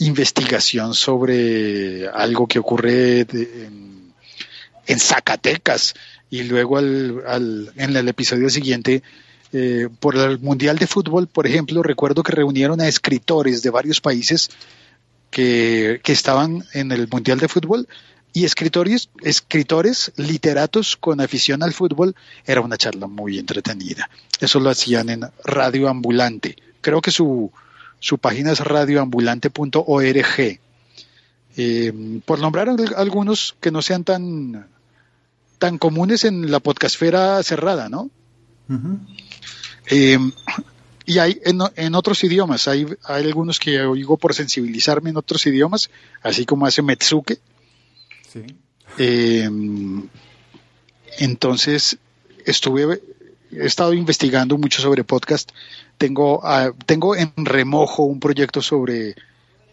investigación 0.00 0.92
sobre 0.92 2.08
algo 2.08 2.48
que 2.48 2.58
ocurre 2.58 3.20
en, 3.20 4.98
Zacatecas. 4.98 5.94
Y 6.30 6.42
luego 6.42 6.78
al, 6.78 7.22
al, 7.28 7.72
en 7.76 7.96
el 7.96 8.08
episodio 8.08 8.50
siguiente 8.50 9.04
eh, 9.52 9.88
por 10.00 10.16
el 10.16 10.40
Mundial 10.40 10.78
de 10.78 10.88
Fútbol, 10.88 11.28
por 11.28 11.46
ejemplo, 11.46 11.84
recuerdo 11.84 12.24
que 12.24 12.32
reunieron 12.32 12.80
a 12.80 12.88
escritores 12.88 13.62
de 13.62 13.70
varios 13.70 14.00
países 14.00 14.50
que, 15.30 16.00
que 16.02 16.12
estaban 16.12 16.64
en 16.72 16.90
el 16.90 17.06
Mundial 17.08 17.38
de 17.38 17.46
Fútbol 17.46 17.86
y 18.32 18.44
escritores, 18.44 19.10
escritores, 19.22 20.12
literatos 20.16 20.96
con 20.96 21.20
afición 21.20 21.62
al 21.62 21.72
fútbol. 21.72 22.14
Era 22.44 22.60
una 22.60 22.76
charla 22.76 23.06
muy 23.06 23.38
entretenida. 23.38 24.08
Eso 24.40 24.60
lo 24.60 24.70
hacían 24.70 25.08
en 25.08 25.22
Radio 25.44 25.88
Ambulante. 25.88 26.56
Creo 26.80 27.00
que 27.00 27.10
su, 27.10 27.50
su 27.98 28.18
página 28.18 28.52
es 28.52 28.60
radioambulante.org. 28.60 30.60
Eh, 31.56 32.20
por 32.24 32.38
nombrar 32.38 32.68
algunos 32.96 33.56
que 33.60 33.72
no 33.72 33.82
sean 33.82 34.04
tan, 34.04 34.68
tan 35.58 35.78
comunes 35.78 36.24
en 36.24 36.50
la 36.50 36.60
podcastfera 36.60 37.42
cerrada, 37.42 37.88
¿no? 37.88 38.10
eh, 39.90 40.16
y 41.04 41.18
hay 41.18 41.40
en, 41.44 41.58
en, 41.74 41.96
otros 41.96 42.22
idiomas, 42.22 42.68
hay, 42.68 42.86
hay 43.04 43.26
algunos 43.26 43.58
que 43.58 43.80
oigo 43.80 44.16
por 44.16 44.32
sensibilizarme 44.32 45.10
en 45.10 45.16
otros 45.16 45.44
idiomas, 45.44 45.90
así 46.22 46.46
como 46.46 46.66
hace 46.66 46.82
Metsuke. 46.82 47.40
Sí. 48.32 48.44
Eh, 48.98 49.48
entonces, 51.18 51.98
estuve, 52.44 53.00
he 53.50 53.66
estado 53.66 53.92
investigando 53.92 54.56
mucho 54.56 54.80
sobre 54.82 55.04
podcast. 55.04 55.50
Tengo, 55.98 56.38
uh, 56.38 56.72
tengo 56.86 57.16
en 57.16 57.32
remojo 57.36 58.04
un 58.04 58.20
proyecto 58.20 58.62
sobre, 58.62 59.16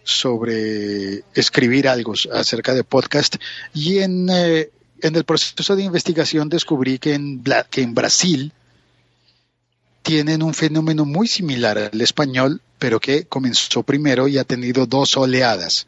sobre 0.03 1.23
escribir 1.33 1.87
algo 1.87 2.13
acerca 2.33 2.73
de 2.73 2.83
podcast 2.83 3.35
y 3.73 3.99
en, 3.99 4.27
eh, 4.29 4.69
en 5.01 5.15
el 5.15 5.23
proceso 5.23 5.75
de 5.75 5.83
investigación 5.83 6.49
descubrí 6.49 6.99
que 6.99 7.13
en, 7.13 7.43
que 7.69 7.81
en 7.81 7.93
Brasil 7.93 8.51
tienen 10.01 10.41
un 10.41 10.53
fenómeno 10.53 11.05
muy 11.05 11.27
similar 11.27 11.77
al 11.77 12.01
español, 12.01 12.61
pero 12.79 12.99
que 12.99 13.25
comenzó 13.25 13.83
primero 13.83 14.27
y 14.27 14.37
ha 14.37 14.43
tenido 14.43 14.85
dos 14.85 15.17
oleadas. 15.17 15.85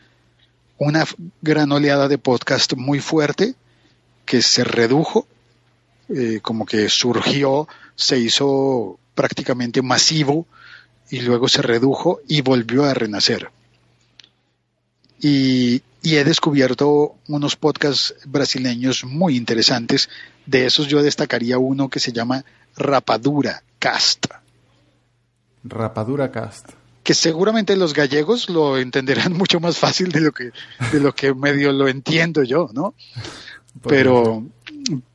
Una 0.80 1.06
gran 1.42 1.72
oleada 1.74 2.08
de 2.08 2.18
podcast 2.18 2.74
muy 2.74 3.02
fuerte 3.02 3.54
que 4.26 4.42
se 4.42 4.64
redujo, 4.64 5.28
eh, 6.08 6.40
como 6.42 6.66
que 6.66 6.88
surgió, 6.88 7.68
se 7.96 8.18
hizo 8.18 8.98
prácticamente 9.14 9.82
masivo 9.82 10.48
y 11.10 11.20
luego 11.20 11.50
se 11.50 11.62
redujo 11.62 12.22
y 12.30 12.40
volvió 12.42 12.86
a 12.86 12.94
renacer. 12.94 13.52
Y, 15.20 15.82
y, 16.02 16.16
he 16.16 16.24
descubierto 16.24 17.16
unos 17.28 17.58
podcasts 17.58 18.16
brasileños 18.26 19.04
muy 19.04 19.36
interesantes. 19.36 20.10
De 20.46 20.66
esos 20.66 20.88
yo 20.88 21.04
destacaría 21.04 21.58
uno 21.58 21.90
que 21.90 22.00
se 22.00 22.14
llama 22.14 22.46
Rapadura 22.78 23.64
Cast. 23.80 24.28
Rapadura 25.66 26.32
Cast. 26.32 26.79
Que 27.10 27.16
seguramente 27.16 27.76
los 27.76 27.96
gallegos 27.96 28.50
lo 28.50 28.78
entenderán 28.78 29.34
mucho 29.42 29.60
más 29.60 29.80
fácil 29.80 30.12
de 30.12 30.22
lo 30.22 30.32
que, 30.32 30.52
de 30.92 31.00
lo 31.00 31.16
que 31.16 31.34
medio 31.34 31.72
lo 31.72 31.88
entiendo 31.88 32.44
yo, 32.44 32.70
¿no? 32.72 32.94
Pero, 33.82 34.46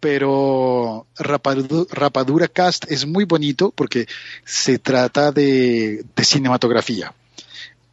pero 0.00 1.06
Rapadura, 1.16 1.86
Rapadura, 1.92 2.48
Cast 2.48 2.90
es 2.90 3.06
muy 3.06 3.26
bonito 3.26 3.70
porque 3.70 4.08
se 4.44 4.80
trata 4.80 5.30
de, 5.30 6.04
de 6.16 6.24
cinematografía 6.24 7.14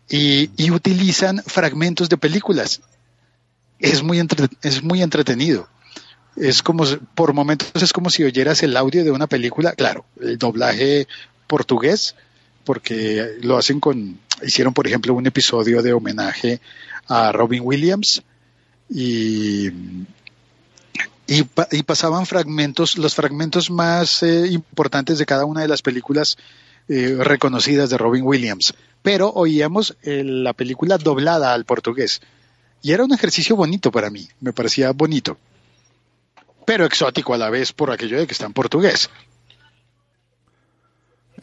y, 0.10 0.50
y, 0.58 0.72
utilizan 0.72 1.44
fragmentos 1.46 2.10
de 2.10 2.18
películas. 2.18 2.82
Es 3.78 4.02
muy, 4.02 4.18
entre, 4.18 4.48
es 4.64 4.82
muy 4.82 5.04
entretenido 5.04 5.70
es 6.36 6.64
como, 6.64 6.86
por 7.14 7.34
momentos 7.34 7.84
es 7.84 7.94
como 7.94 8.10
si 8.10 8.24
oyeras 8.24 8.64
el 8.64 8.76
audio 8.78 9.04
de 9.04 9.12
una 9.12 9.28
película, 9.28 9.74
claro, 9.74 10.06
el 10.20 10.40
doblaje 10.40 11.08
portugués, 11.46 12.16
porque 12.64 13.38
lo 13.42 13.58
hacen 13.58 13.80
con, 13.80 14.20
hicieron 14.42 14.74
por 14.74 14.88
ejemplo 14.88 15.14
un 15.14 15.26
episodio 15.26 15.82
de 15.82 15.94
homenaje 15.94 16.60
a 17.08 17.32
Robin 17.32 17.62
Williams 17.64 18.24
y, 18.90 19.70
y, 21.28 21.84
pasaban 21.86 22.26
fragmentos, 22.26 22.98
los 22.98 23.16
fragmentos 23.16 23.70
más 23.70 24.24
eh, 24.24 24.48
importantes 24.48 25.18
de 25.18 25.26
cada 25.26 25.46
una 25.46 25.62
de 25.62 25.68
las 25.68 25.82
películas 25.82 26.38
eh, 26.88 27.16
reconocidas 27.20 27.90
de 27.90 27.98
Robin 27.98 28.24
Williams, 28.24 28.74
pero 29.02 29.30
oíamos 29.30 29.96
eh, 30.04 30.24
la 30.26 30.54
película 30.54 30.98
doblada 30.98 31.54
al 31.54 31.66
portugués. 31.66 32.22
Y 32.84 32.92
era 32.92 33.04
un 33.04 33.14
ejercicio 33.14 33.56
bonito 33.56 33.92
para 33.92 34.10
mí, 34.10 34.28
me 34.40 34.54
parecía 34.54 34.92
bonito 34.92 35.38
pero 36.66 36.86
exótico 36.86 37.34
a 37.34 37.38
la 37.38 37.50
vez 37.50 37.74
por 37.74 37.92
aquello 37.92 38.18
de 38.18 38.28
que 38.28 38.34
está 38.34 38.46
en 38.46 38.54
portugués. 38.54 39.10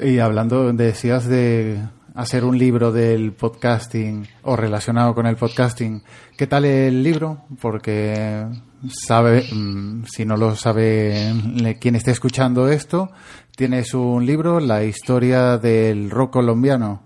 Y 0.00 0.20
hablando, 0.20 0.72
decías 0.72 1.26
de 1.26 1.82
hacer 2.14 2.44
un 2.44 2.56
libro 2.56 2.92
del 2.92 3.32
podcasting 3.32 4.28
o 4.42 4.54
relacionado 4.54 5.12
con 5.12 5.26
el 5.26 5.34
podcasting. 5.34 6.04
¿Qué 6.37 6.46
tal 6.46 6.66
el 6.66 7.02
libro? 7.02 7.46
Porque 7.61 8.46
sabe, 8.88 9.44
mm, 9.52 10.04
si 10.04 10.24
no 10.24 10.37
lo 10.37 10.54
sabe 10.54 11.34
quien 11.80 11.96
esté 11.96 12.12
escuchando 12.12 12.68
esto, 12.68 13.11
tienes 13.56 13.92
un 13.92 14.24
libro, 14.24 14.61
La 14.61 14.84
historia 14.84 15.58
del 15.58 16.11
rock 16.11 16.34
colombiano. 16.34 17.02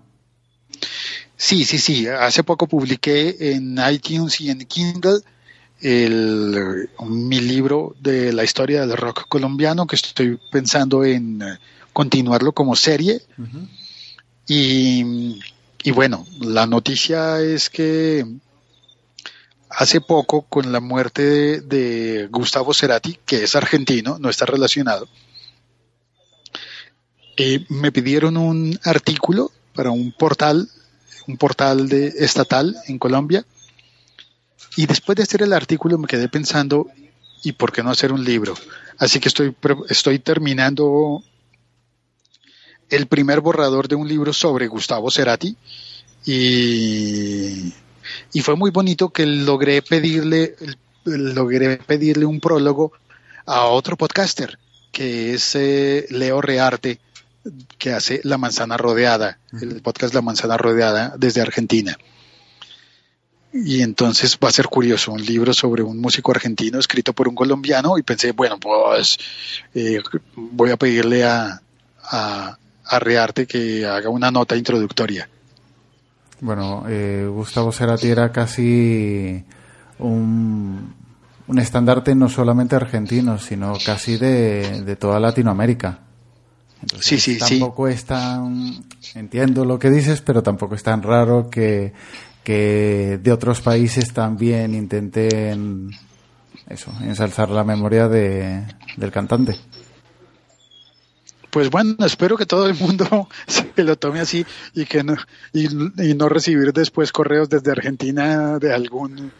Sí, 1.35 1.65
sí, 1.65 1.79
sí. 1.79 2.07
Hace 2.07 2.43
poco 2.43 2.67
publiqué 2.67 3.53
en 3.53 3.75
iTunes 3.91 4.39
y 4.39 4.51
en 4.51 4.59
Kindle 4.59 5.21
el, 5.83 6.89
mi 7.05 7.41
libro 7.41 7.95
de 7.99 8.31
la 8.31 8.43
historia 8.43 8.85
del 8.85 8.97
rock 8.97 9.27
colombiano 9.27 9.85
que 9.85 9.97
estoy 9.97 10.39
pensando 10.49 11.03
en 11.03 11.41
eh, 11.41 11.57
continuarlo 11.91 12.53
como 12.53 12.75
serie. 12.75 13.21
y, 14.47 15.39
y, 15.83 15.91
bueno, 15.91 16.25
la 16.39 16.65
noticia 16.65 17.41
es 17.41 17.69
que 17.69 18.25
hace 19.69 19.99
poco 20.01 20.43
con 20.43 20.71
la 20.71 20.79
muerte 20.79 21.61
de, 21.61 22.27
Gustavo 22.31 22.73
Cerati, 22.73 23.19
que 23.25 23.43
es 23.43 23.55
argentino, 23.55 24.17
no 24.19 24.29
está 24.29 24.45
relacionado, 24.45 25.07
eh, 27.35 27.65
me 27.69 27.91
pidieron 27.91 28.37
un 28.37 28.79
artículo 28.83 29.51
para 29.73 29.91
un 29.91 30.11
portal, 30.11 30.69
un 31.27 31.37
portal 31.37 31.89
de, 31.89 32.07
estatal 32.19 32.75
en 32.87 32.99
Colombia, 32.99 33.45
y 34.75 34.85
después 34.85 35.15
de 35.15 35.23
hacer 35.23 35.41
el 35.43 35.53
artículo 35.53 35.97
me 35.97 36.07
quedé 36.07 36.27
pensando, 36.29 36.87
¿y 37.43 37.51
por 37.53 37.71
qué 37.71 37.83
no 37.83 37.91
hacer 37.91 38.11
un 38.11 38.23
libro? 38.23 38.55
Así 38.97 39.19
que 39.19 39.29
estoy, 39.29 39.55
estoy 39.89 40.19
terminando 40.19 41.23
el 42.89 43.07
primer 43.07 43.41
borrador 43.41 43.87
de 43.87 43.95
un 43.95 44.07
libro 44.07 44.33
sobre 44.33 44.67
Gustavo 44.67 45.11
Cerati 45.11 45.55
y, 46.25 47.73
y 48.33 48.41
fue 48.41 48.55
muy 48.55 48.71
bonito 48.71 49.09
que 49.09 49.25
logré 49.25 49.81
pedirle, 49.81 50.55
logré 51.05 51.77
pedirle 51.77 52.25
un 52.25 52.39
prólogo 52.39 52.93
a 53.45 53.65
otro 53.65 53.97
podcaster 53.97 54.57
que 54.91 55.33
es 55.33 55.55
eh, 55.55 56.05
Leo 56.09 56.39
Rearte 56.39 56.99
que 57.77 57.91
hace 57.91 58.21
La 58.23 58.37
Manzana 58.37 58.77
Rodeada, 58.77 59.39
el 59.59 59.81
podcast 59.81 60.13
La 60.13 60.21
Manzana 60.21 60.55
Rodeada 60.55 61.13
desde 61.17 61.41
Argentina 61.41 61.97
y 63.53 63.83
entonces 63.83 64.37
va 64.43 64.49
a 64.49 64.51
ser 64.51 64.67
curioso, 64.67 65.11
un 65.11 65.23
libro 65.23 65.53
sobre 65.53 65.83
un 65.83 66.01
músico 66.01 66.31
argentino 66.31 66.79
escrito 66.79 67.13
por 67.13 67.27
un 67.27 67.35
colombiano 67.35 67.99
y 67.99 68.01
pensé, 68.01 68.31
bueno, 68.31 68.57
pues 68.59 69.19
eh, 69.75 70.01
voy 70.35 70.71
a 70.71 70.77
pedirle 70.77 71.23
a, 71.23 71.61
a, 72.03 72.57
Rearte 72.99 73.47
que 73.47 73.85
haga 73.85 74.09
una 74.09 74.29
nota 74.29 74.55
introductoria. 74.55 75.27
Bueno, 76.41 76.85
eh, 76.87 77.27
Gustavo 77.27 77.71
Cerati 77.71 78.07
era 78.07 78.31
casi 78.31 79.43
un, 79.97 80.93
un 81.47 81.59
estandarte 81.59 82.13
no 82.13 82.29
solamente 82.29 82.75
argentino, 82.75 83.39
sino 83.39 83.73
casi 83.83 84.17
de, 84.17 84.95
toda 84.99 85.19
Latinoamérica. 85.19 85.99
sí, 86.99 87.19
sí, 87.19 87.37
tampoco 87.37 87.87
es 87.87 88.05
tan, 88.05 88.83
entiendo 89.15 89.65
lo 89.65 89.79
que 89.79 89.89
dices, 89.89 90.21
pero 90.21 90.43
tampoco 90.43 90.75
es 90.75 90.83
tan 90.83 91.01
raro 91.01 91.49
que 91.49 91.93
que 92.43 93.19
de 93.21 93.31
otros 93.31 93.61
países 93.61 94.13
también 94.13 94.75
intenten 94.75 95.91
eso, 96.67 96.91
ensalzar 97.01 97.49
la 97.49 97.63
memoria 97.63 98.07
de, 98.07 98.63
del 98.97 99.11
cantante. 99.11 99.57
Pues 101.49 101.69
bueno, 101.69 101.95
espero 102.03 102.35
que 102.35 102.47
todo 102.47 102.67
el 102.67 102.73
mundo 102.73 103.29
se 103.47 103.83
lo 103.83 103.95
tome 103.95 104.19
así 104.19 104.45
y 104.73 104.85
que 104.85 105.03
no, 105.03 105.15
y, 105.53 105.67
no 106.15 106.27
recibir 106.27 106.73
después 106.73 107.11
correos 107.11 107.47
desde 107.49 107.71
Argentina 107.71 108.57
de 108.59 108.73
algún 108.73 109.31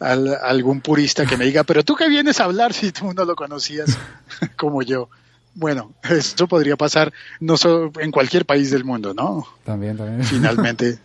algún 0.00 0.80
purista 0.80 1.24
que 1.26 1.36
me 1.36 1.44
diga, 1.44 1.62
pero 1.62 1.84
tú 1.84 1.94
que 1.94 2.08
vienes 2.08 2.40
a 2.40 2.44
hablar 2.44 2.72
si 2.72 2.90
tú 2.90 3.14
no 3.14 3.24
lo 3.24 3.36
conocías 3.36 3.96
como 4.56 4.82
yo. 4.82 5.08
Bueno, 5.54 5.92
esto 6.02 6.48
podría 6.48 6.76
pasar 6.76 7.12
no 7.38 7.56
solo 7.56 7.92
en 8.00 8.10
cualquier 8.10 8.44
país 8.44 8.72
del 8.72 8.84
mundo, 8.84 9.14
¿no? 9.14 9.46
También, 9.64 9.96
también. 9.96 10.24
Finalmente. 10.24 10.98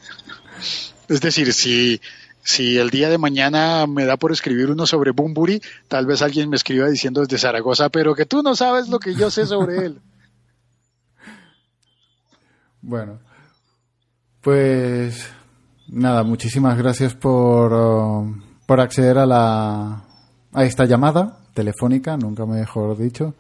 Es 1.09 1.21
decir, 1.21 1.53
si, 1.53 2.01
si 2.43 2.77
el 2.77 2.89
día 2.89 3.09
de 3.09 3.17
mañana 3.17 3.85
me 3.87 4.05
da 4.05 4.17
por 4.17 4.31
escribir 4.31 4.69
uno 4.69 4.85
sobre 4.85 5.11
Bumburi, 5.11 5.61
tal 5.87 6.05
vez 6.05 6.21
alguien 6.21 6.49
me 6.49 6.55
escriba 6.55 6.87
diciendo 6.87 7.21
desde 7.21 7.37
Zaragoza, 7.37 7.89
pero 7.89 8.15
que 8.15 8.25
tú 8.25 8.41
no 8.41 8.55
sabes 8.55 8.89
lo 8.89 8.99
que 8.99 9.15
yo 9.15 9.31
sé 9.31 9.45
sobre 9.45 9.85
él. 9.85 10.01
Bueno, 12.79 13.19
pues 14.39 15.27
nada, 15.89 16.23
muchísimas 16.23 16.77
gracias 16.77 17.15
por, 17.15 17.73
uh, 17.73 18.41
por 18.65 18.79
acceder 18.79 19.17
a 19.17 19.25
la 19.25 20.03
a 20.53 20.63
esta 20.63 20.85
llamada 20.85 21.39
telefónica, 21.53 22.15
nunca 22.17 22.45
mejor 22.45 22.97
dicho. 22.97 23.33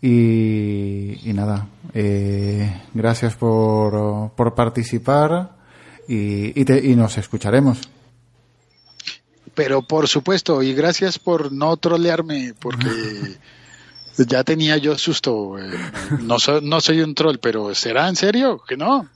Y, 0.00 1.28
y 1.28 1.32
nada, 1.34 1.68
eh, 1.94 2.84
gracias 2.94 3.34
por, 3.34 3.94
uh, 3.94 4.30
por 4.34 4.54
participar 4.54 5.55
y, 6.08 6.60
y, 6.60 6.96
nos 6.96 7.18
escucharemos. 7.18 7.78
Pero 9.54 9.82
por 9.82 10.08
supuesto, 10.08 10.62
y 10.62 10.74
gracias 10.74 11.18
por 11.18 11.52
no 11.52 11.76
trolearme, 11.76 12.54
porque 12.58 13.36
ya 14.18 14.44
tenía 14.44 14.76
yo 14.76 14.96
susto. 14.98 15.58
Eh, 15.58 15.70
no, 16.20 16.36
no 16.62 16.80
soy 16.80 17.00
un 17.00 17.14
troll, 17.14 17.38
pero 17.40 17.74
¿será 17.74 18.08
en 18.08 18.16
serio 18.16 18.62
que 18.66 18.76
no? 18.76 19.08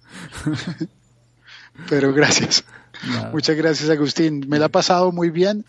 pero 1.88 2.12
gracias. 2.12 2.64
Muchas 3.33 3.57
gracias, 3.57 3.88
Agustín. 3.90 4.46
Me 4.48 4.59
la 4.59 4.66
ha 4.66 4.70
pasado 4.70 5.12
muy 5.12 5.31
bien 5.31 5.64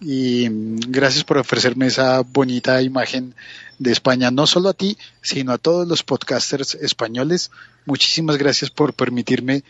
y 0.00 0.46
gracias 0.88 1.24
por 1.24 1.38
ofrecerme 1.38 1.86
esa 1.86 2.20
bonita 2.20 2.80
imagen 2.82 3.34
de 3.78 3.92
España, 3.92 4.30
no 4.30 4.46
solo 4.46 4.68
a 4.68 4.74
ti, 4.74 4.96
sino 5.22 5.52
a 5.52 5.58
todos 5.58 5.86
los 5.88 6.02
podcasters 6.02 6.74
españoles. 6.76 7.50
Muchísimas 7.84 8.36
gracias 8.36 8.70
por 8.70 8.92
permitirme 8.94 9.64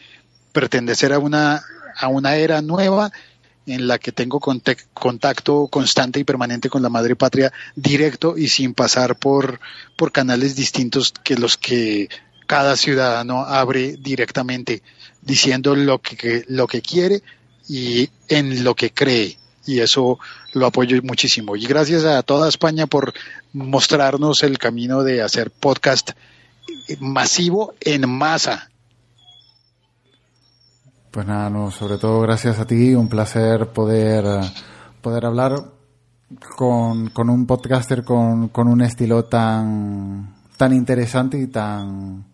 pertenecer 0.52 1.12
a 1.12 1.18
una, 1.18 1.62
a 1.96 2.08
una 2.08 2.36
era 2.36 2.62
nueva 2.62 3.10
en 3.66 3.86
la 3.86 3.98
que 3.98 4.12
tengo 4.12 4.40
contacto 4.40 5.68
constante 5.68 6.18
y 6.18 6.24
permanente 6.24 6.70
con 6.70 6.82
la 6.82 6.88
madre 6.88 7.16
patria 7.16 7.52
directo 7.76 8.36
y 8.36 8.48
sin 8.48 8.74
pasar 8.74 9.16
por, 9.16 9.60
por 9.96 10.10
canales 10.10 10.56
distintos 10.56 11.12
que 11.22 11.36
los 11.36 11.56
que 11.56 12.08
cada 12.46 12.76
ciudadano 12.76 13.44
abre 13.44 13.96
directamente, 13.98 14.82
diciendo 15.20 15.76
lo 15.76 16.00
que, 16.00 16.44
lo 16.48 16.66
que 16.66 16.80
quiere 16.80 17.22
y 17.68 18.08
en 18.28 18.64
lo 18.64 18.74
que 18.74 18.90
cree. 18.90 19.36
Y 19.66 19.80
eso 19.80 20.18
lo 20.54 20.64
apoyo 20.64 20.98
muchísimo. 21.02 21.54
Y 21.54 21.66
gracias 21.66 22.04
a 22.04 22.22
toda 22.22 22.48
España 22.48 22.86
por 22.86 23.12
mostrarnos 23.52 24.42
el 24.42 24.56
camino 24.56 25.02
de 25.02 25.20
hacer 25.20 25.50
podcast 25.50 26.12
masivo 27.00 27.74
en 27.80 28.08
masa 28.08 28.70
pues 31.10 31.26
nada, 31.26 31.50
no, 31.50 31.70
sobre 31.70 31.98
todo 31.98 32.20
gracias 32.20 32.58
a 32.58 32.66
ti, 32.66 32.94
un 32.94 33.08
placer 33.08 33.68
poder, 33.68 34.24
poder 35.00 35.24
hablar 35.26 35.54
con, 36.56 37.10
con 37.10 37.30
un 37.30 37.46
podcaster 37.46 38.04
con, 38.04 38.48
con 38.48 38.68
un 38.68 38.82
estilo 38.82 39.24
tan, 39.24 40.34
tan 40.56 40.72
interesante 40.72 41.38
y 41.38 41.46
tan... 41.46 42.24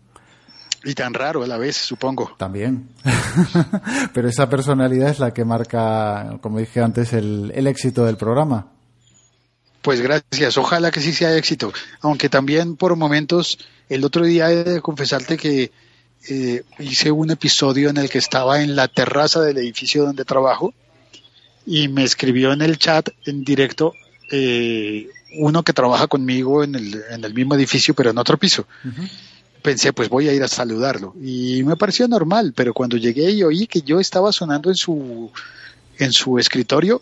Y 0.83 0.93
tan 0.93 1.15
raro 1.15 1.43
a 1.43 1.47
la 1.47 1.57
vez, 1.57 1.77
supongo. 1.77 2.35
También. 2.37 2.89
Pero 4.13 4.29
esa 4.29 4.47
personalidad 4.47 5.09
es 5.09 5.19
la 5.19 5.33
que 5.33 5.43
marca, 5.43 6.37
como 6.41 6.59
dije 6.59 6.79
antes, 6.79 7.11
el, 7.13 7.51
el 7.55 7.65
éxito 7.65 8.05
del 8.05 8.17
programa. 8.17 8.67
Pues 9.81 10.01
gracias, 10.01 10.57
ojalá 10.57 10.91
que 10.91 11.01
sí 11.01 11.11
sea 11.11 11.35
éxito. 11.35 11.73
Aunque 12.01 12.29
también 12.29 12.75
por 12.75 12.95
momentos, 12.95 13.57
el 13.89 14.03
otro 14.03 14.25
día 14.25 14.51
he 14.51 14.63
de 14.63 14.81
confesarte 14.81 15.37
que 15.37 15.71
eh, 16.29 16.63
hice 16.79 17.11
un 17.11 17.31
episodio 17.31 17.89
en 17.89 17.97
el 17.97 18.09
que 18.09 18.17
estaba 18.17 18.61
en 18.61 18.75
la 18.75 18.87
terraza 18.87 19.41
del 19.41 19.57
edificio 19.57 20.03
donde 20.05 20.25
trabajo 20.25 20.73
y 21.65 21.87
me 21.87 22.03
escribió 22.03 22.53
en 22.53 22.61
el 22.61 22.77
chat 22.77 23.09
en 23.25 23.43
directo 23.43 23.93
eh, 24.31 25.07
uno 25.37 25.63
que 25.63 25.73
trabaja 25.73 26.07
conmigo 26.07 26.63
en 26.63 26.75
el, 26.75 27.03
en 27.11 27.23
el, 27.23 27.33
mismo 27.33 27.55
edificio 27.55 27.93
pero 27.93 28.11
en 28.11 28.17
otro 28.17 28.37
piso. 28.37 28.65
Pensé, 29.61 29.93
pues 29.93 30.09
voy 30.09 30.29
a 30.29 30.33
ir 30.33 30.43
a 30.43 30.47
saludarlo 30.47 31.15
y 31.21 31.63
me 31.63 31.75
pareció 31.75 32.07
normal, 32.07 32.53
pero 32.55 32.73
cuando 32.73 32.97
llegué 32.97 33.31
y 33.31 33.43
oí 33.43 33.67
que 33.67 33.81
yo 33.81 33.99
estaba 33.99 34.31
sonando 34.31 34.69
en 34.69 34.75
su, 34.75 35.31
en 35.97 36.11
su 36.11 36.37
escritorio, 36.39 37.01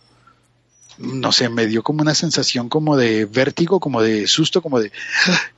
no 0.97 1.31
sé, 1.31 1.49
me 1.49 1.65
dio 1.65 1.83
como 1.83 2.01
una 2.01 2.15
sensación 2.15 2.69
como 2.69 2.97
de 2.97 3.25
vértigo, 3.25 3.79
como 3.79 4.01
de 4.01 4.27
susto, 4.27 4.61
como 4.61 4.79
de 4.79 4.91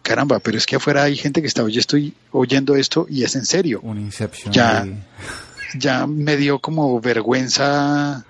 caramba, 0.01 0.39
pero 0.39 0.57
es 0.57 0.65
que 0.65 0.77
afuera 0.77 1.03
hay 1.03 1.15
gente 1.15 1.41
que 1.41 1.47
está, 1.47 1.65
estoy 1.67 2.13
oyendo 2.31 2.75
esto 2.75 3.05
y 3.09 3.23
es 3.23 3.35
en 3.35 3.45
serio. 3.45 3.79
Un 3.83 3.99
inception. 3.99 4.53
Ya, 4.53 4.85
ya 5.77 6.07
me 6.07 6.37
dio 6.37 6.59
como 6.59 6.99
vergüenza 6.99 8.25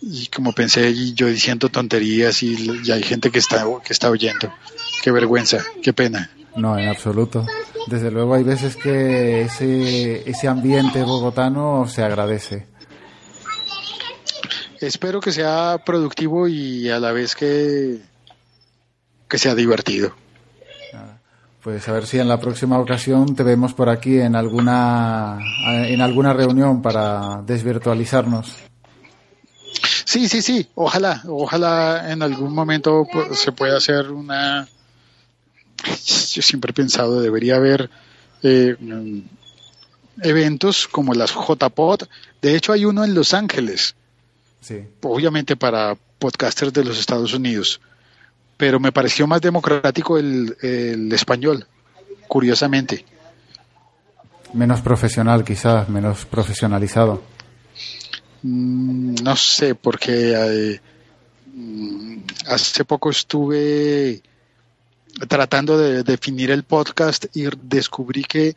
y 0.00 0.26
como 0.26 0.52
pensé 0.52 0.90
y 0.90 1.14
yo 1.14 1.28
diciendo 1.28 1.68
tonterías 1.68 2.42
y, 2.42 2.90
hay 2.90 3.02
gente 3.02 3.30
que 3.30 3.38
está, 3.38 3.64
que 3.84 3.92
está 3.92 4.10
oyendo. 4.10 4.52
Qué 5.02 5.10
vergüenza, 5.10 5.58
qué 5.82 5.92
pena. 5.92 6.30
No, 6.56 6.78
en 6.78 6.88
absoluto. 6.88 7.46
desde 7.86 8.10
luego 8.10 8.34
hay 8.34 8.42
veces 8.42 8.76
que 8.76 9.42
ese, 9.42 10.28
ese 10.28 10.48
ambiente 10.48 11.02
bogotano 11.02 11.86
se 11.88 12.02
agradece. 12.02 12.66
Espero 14.82 15.20
que 15.20 15.32
sea 15.32 15.80
productivo 15.84 16.48
y 16.48 16.90
a 16.90 16.98
la 16.98 17.12
vez 17.12 17.36
que, 17.36 18.00
que 19.28 19.38
sea 19.38 19.54
divertido. 19.54 20.14
Pues 21.62 21.88
a 21.88 21.92
ver 21.92 22.06
si 22.06 22.18
en 22.18 22.26
la 22.26 22.40
próxima 22.40 22.78
ocasión 22.80 23.36
te 23.36 23.44
vemos 23.44 23.72
por 23.72 23.88
aquí 23.88 24.18
en 24.18 24.34
alguna 24.34 25.38
en 25.86 26.00
alguna 26.00 26.32
reunión 26.32 26.82
para 26.82 27.40
desvirtualizarnos. 27.46 28.56
Sí, 30.04 30.28
sí, 30.28 30.42
sí. 30.42 30.68
Ojalá, 30.74 31.22
ojalá 31.28 32.10
en 32.10 32.22
algún 32.22 32.52
momento 32.52 33.06
se 33.32 33.52
pueda 33.52 33.76
hacer 33.76 34.10
una. 34.10 34.66
Yo 35.84 36.42
siempre 36.42 36.70
he 36.70 36.74
pensado 36.74 37.20
debería 37.20 37.56
haber 37.56 37.88
eh, 38.42 38.76
eventos 40.20 40.88
como 40.88 41.14
las 41.14 41.32
JPod. 41.32 42.02
De 42.40 42.56
hecho, 42.56 42.72
hay 42.72 42.84
uno 42.84 43.04
en 43.04 43.14
Los 43.14 43.34
Ángeles. 43.34 43.94
Sí. 44.62 44.82
Obviamente 45.02 45.56
para 45.56 45.94
podcasters 46.18 46.72
de 46.72 46.84
los 46.84 46.98
Estados 46.98 47.34
Unidos 47.34 47.78
pero 48.62 48.78
me 48.78 48.92
pareció 48.92 49.26
más 49.26 49.40
democrático 49.40 50.18
el, 50.18 50.56
el 50.62 51.12
español, 51.12 51.66
curiosamente. 52.28 53.04
Menos 54.52 54.80
profesional, 54.82 55.42
quizás, 55.42 55.88
menos 55.88 56.24
profesionalizado. 56.26 57.20
Mm, 58.42 59.14
no 59.20 59.34
sé, 59.34 59.74
porque 59.74 60.32
eh, 60.36 60.80
hace 62.46 62.84
poco 62.84 63.10
estuve 63.10 64.22
tratando 65.26 65.76
de 65.76 66.04
definir 66.04 66.52
el 66.52 66.62
podcast 66.62 67.26
y 67.34 67.48
descubrí 67.62 68.22
que 68.22 68.54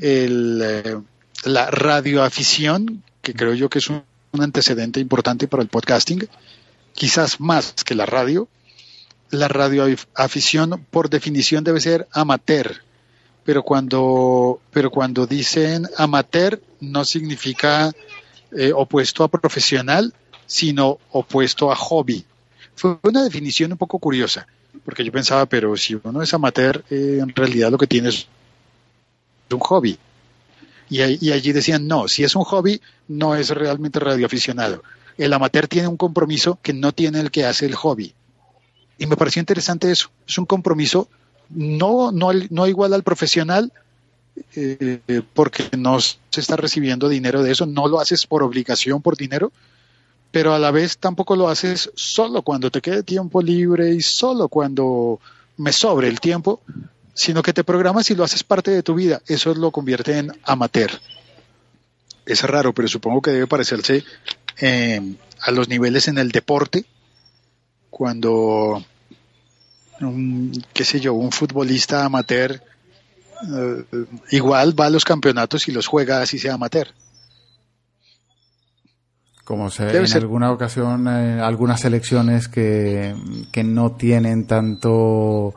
el, 0.00 0.60
eh, 0.60 1.00
la 1.44 1.70
radioafición, 1.70 3.04
que 3.22 3.32
creo 3.32 3.54
yo 3.54 3.70
que 3.70 3.78
es 3.78 3.88
un 3.90 4.02
antecedente 4.42 5.00
importante 5.00 5.48
para 5.48 5.62
el 5.62 5.68
podcasting, 5.68 6.28
quizás 6.92 7.40
más 7.40 7.74
que 7.84 7.94
la 7.94 8.06
radio, 8.06 8.48
la 9.30 9.48
radioafición 9.48 10.86
por 10.90 11.10
definición 11.10 11.64
debe 11.64 11.80
ser 11.80 12.08
amateur, 12.12 12.82
pero 13.44 13.62
cuando, 13.62 14.60
pero 14.72 14.90
cuando 14.90 15.26
dicen 15.26 15.88
amateur 15.96 16.60
no 16.80 17.04
significa 17.04 17.92
eh, 18.56 18.72
opuesto 18.74 19.24
a 19.24 19.28
profesional, 19.28 20.12
sino 20.46 20.98
opuesto 21.10 21.70
a 21.70 21.76
hobby. 21.76 22.24
Fue 22.74 22.98
una 23.02 23.24
definición 23.24 23.72
un 23.72 23.78
poco 23.78 23.98
curiosa, 23.98 24.46
porque 24.84 25.04
yo 25.04 25.12
pensaba, 25.12 25.46
pero 25.46 25.76
si 25.76 25.98
uno 26.02 26.22
es 26.22 26.32
amateur, 26.34 26.84
eh, 26.90 27.18
en 27.20 27.34
realidad 27.34 27.70
lo 27.70 27.78
que 27.78 27.86
tiene 27.86 28.10
es 28.10 28.26
un 29.50 29.60
hobby. 29.60 29.98
Y, 30.88 31.02
allí 31.02 31.52
decían, 31.52 31.86
no, 31.88 32.08
si 32.08 32.22
es 32.22 32.36
un 32.36 32.44
hobby, 32.44 32.80
no 33.08 33.34
es 33.34 33.50
realmente 33.50 33.98
radioaficionado. 33.98 34.82
El 35.18 35.32
amateur 35.32 35.66
tiene 35.66 35.88
un 35.88 35.96
compromiso 35.96 36.58
que 36.62 36.72
no 36.72 36.92
tiene 36.92 37.20
el 37.20 37.30
que 37.30 37.44
hace 37.44 37.66
el 37.66 37.74
hobby. 37.74 38.14
Y 38.98 39.06
me 39.06 39.16
pareció 39.16 39.40
interesante 39.40 39.90
eso. 39.90 40.10
Es 40.26 40.38
un 40.38 40.46
compromiso 40.46 41.08
no, 41.48 42.12
no, 42.12 42.30
no 42.50 42.66
igual 42.66 42.92
al 42.92 43.02
profesional, 43.02 43.72
eh, 44.54 45.22
porque 45.32 45.64
no 45.76 45.98
se 46.00 46.16
está 46.36 46.56
recibiendo 46.56 47.08
dinero 47.08 47.42
de 47.42 47.52
eso, 47.52 47.66
no 47.66 47.88
lo 47.88 48.00
haces 48.00 48.26
por 48.26 48.42
obligación, 48.42 49.00
por 49.00 49.16
dinero, 49.16 49.52
pero 50.30 50.54
a 50.54 50.58
la 50.58 50.70
vez 50.70 50.98
tampoco 50.98 51.36
lo 51.36 51.48
haces 51.48 51.90
solo 51.94 52.42
cuando 52.42 52.70
te 52.70 52.80
quede 52.80 53.02
tiempo 53.02 53.40
libre 53.40 53.94
y 53.94 54.02
solo 54.02 54.48
cuando 54.48 55.20
me 55.56 55.72
sobre 55.72 56.08
el 56.08 56.20
tiempo, 56.20 56.60
sino 57.16 57.42
que 57.42 57.54
te 57.54 57.64
programas 57.64 58.10
y 58.10 58.14
lo 58.14 58.24
haces 58.24 58.44
parte 58.44 58.70
de 58.70 58.82
tu 58.82 58.94
vida. 58.94 59.22
Eso 59.26 59.54
lo 59.54 59.70
convierte 59.70 60.18
en 60.18 60.32
amateur. 60.44 60.90
Es 62.26 62.42
raro, 62.42 62.74
pero 62.74 62.86
supongo 62.88 63.22
que 63.22 63.30
debe 63.30 63.46
parecerse 63.46 64.04
eh, 64.60 65.16
a 65.40 65.50
los 65.50 65.68
niveles 65.68 66.08
en 66.08 66.18
el 66.18 66.30
deporte, 66.30 66.84
cuando 67.88 68.84
un, 70.00 70.52
qué 70.74 70.84
sé 70.84 71.00
yo, 71.00 71.14
un 71.14 71.32
futbolista 71.32 72.04
amateur 72.04 72.62
eh, 73.50 73.84
igual 74.30 74.78
va 74.78 74.86
a 74.86 74.90
los 74.90 75.04
campeonatos 75.04 75.68
y 75.68 75.72
los 75.72 75.86
juega 75.86 76.20
así 76.20 76.38
sea 76.38 76.54
amateur. 76.54 76.88
Como 79.42 79.70
se 79.70 79.96
en 79.96 80.12
alguna 80.12 80.50
ocasión, 80.50 81.06
eh, 81.08 81.40
algunas 81.40 81.80
selecciones 81.80 82.48
que, 82.48 83.14
que 83.52 83.64
no 83.64 83.92
tienen 83.92 84.46
tanto 84.46 85.54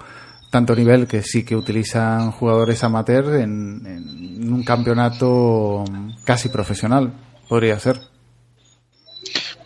tanto 0.50 0.76
nivel 0.76 1.08
que 1.08 1.22
sí 1.22 1.44
que 1.44 1.56
utilizan 1.56 2.32
jugadores 2.32 2.84
amateur 2.84 3.36
en, 3.36 4.50
un 4.52 4.64
campeonato 4.64 5.86
casi 6.24 6.50
profesional, 6.50 7.14
podría 7.48 7.80
ser. 7.80 8.02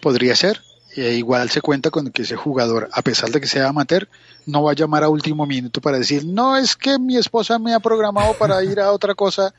Podría 0.02 0.36
ser, 0.36 0.62
e 0.96 1.13
igual 1.13 1.50
se 1.50 1.62
cuenta 1.62 1.89
con 1.89 2.12
que 2.12 2.24
ese 2.24 2.36
jugador, 2.36 2.89
a 2.91 3.02
pesar 3.02 3.30
de 3.30 3.39
que 3.39 3.48
sea 3.48 3.69
amateur, 3.69 4.10
no 4.46 4.63
va 4.63 4.72
a 4.72 4.76
llamar 4.76 5.04
a 5.04 5.10
último 5.10 5.46
minuto 5.46 5.80
para 5.80 5.98
decir, 5.98 6.26
no, 6.26 6.58
es 6.58 6.76
que 6.76 7.00
mi 7.00 7.15
esposa 7.15 7.60
me 7.60 7.74
ha 7.74 7.80
programado 7.80 8.34
para 8.34 8.62
ir 8.63 8.80
a 8.80 8.91
otra 8.91 9.15
cosa. 9.15 9.54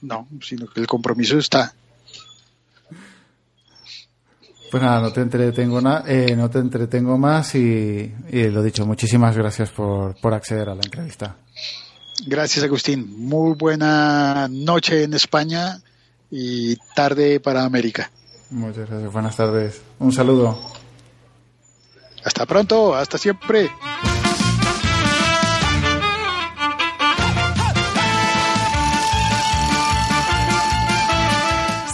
No, 0.00 0.28
sino 0.40 0.66
que 0.66 0.80
el 0.80 0.86
compromiso 0.86 1.38
está. 1.38 1.74
Pues 4.70 4.82
nada, 4.82 5.00
no 5.00 5.12
te 5.12 5.20
entretengo, 5.20 5.80
eh, 6.06 6.34
no 6.36 6.50
te 6.50 6.58
entretengo 6.58 7.16
más 7.16 7.54
y, 7.54 8.12
y, 8.30 8.48
lo 8.50 8.62
dicho, 8.62 8.84
muchísimas 8.84 9.36
gracias 9.36 9.70
por, 9.70 10.16
por 10.20 10.34
acceder 10.34 10.68
a 10.68 10.74
la 10.74 10.82
entrevista. 10.82 11.36
Gracias, 12.26 12.64
Agustín. 12.64 13.26
Muy 13.26 13.54
buena 13.54 14.48
noche 14.50 15.04
en 15.04 15.14
España 15.14 15.80
y 16.30 16.76
tarde 16.94 17.40
para 17.40 17.64
América. 17.64 18.10
Muchas 18.50 18.88
gracias. 18.88 19.12
Buenas 19.12 19.36
tardes. 19.36 19.82
Un 19.98 20.12
saludo. 20.12 20.58
Hasta 22.24 22.46
pronto. 22.46 22.94
Hasta 22.94 23.18
siempre. 23.18 23.70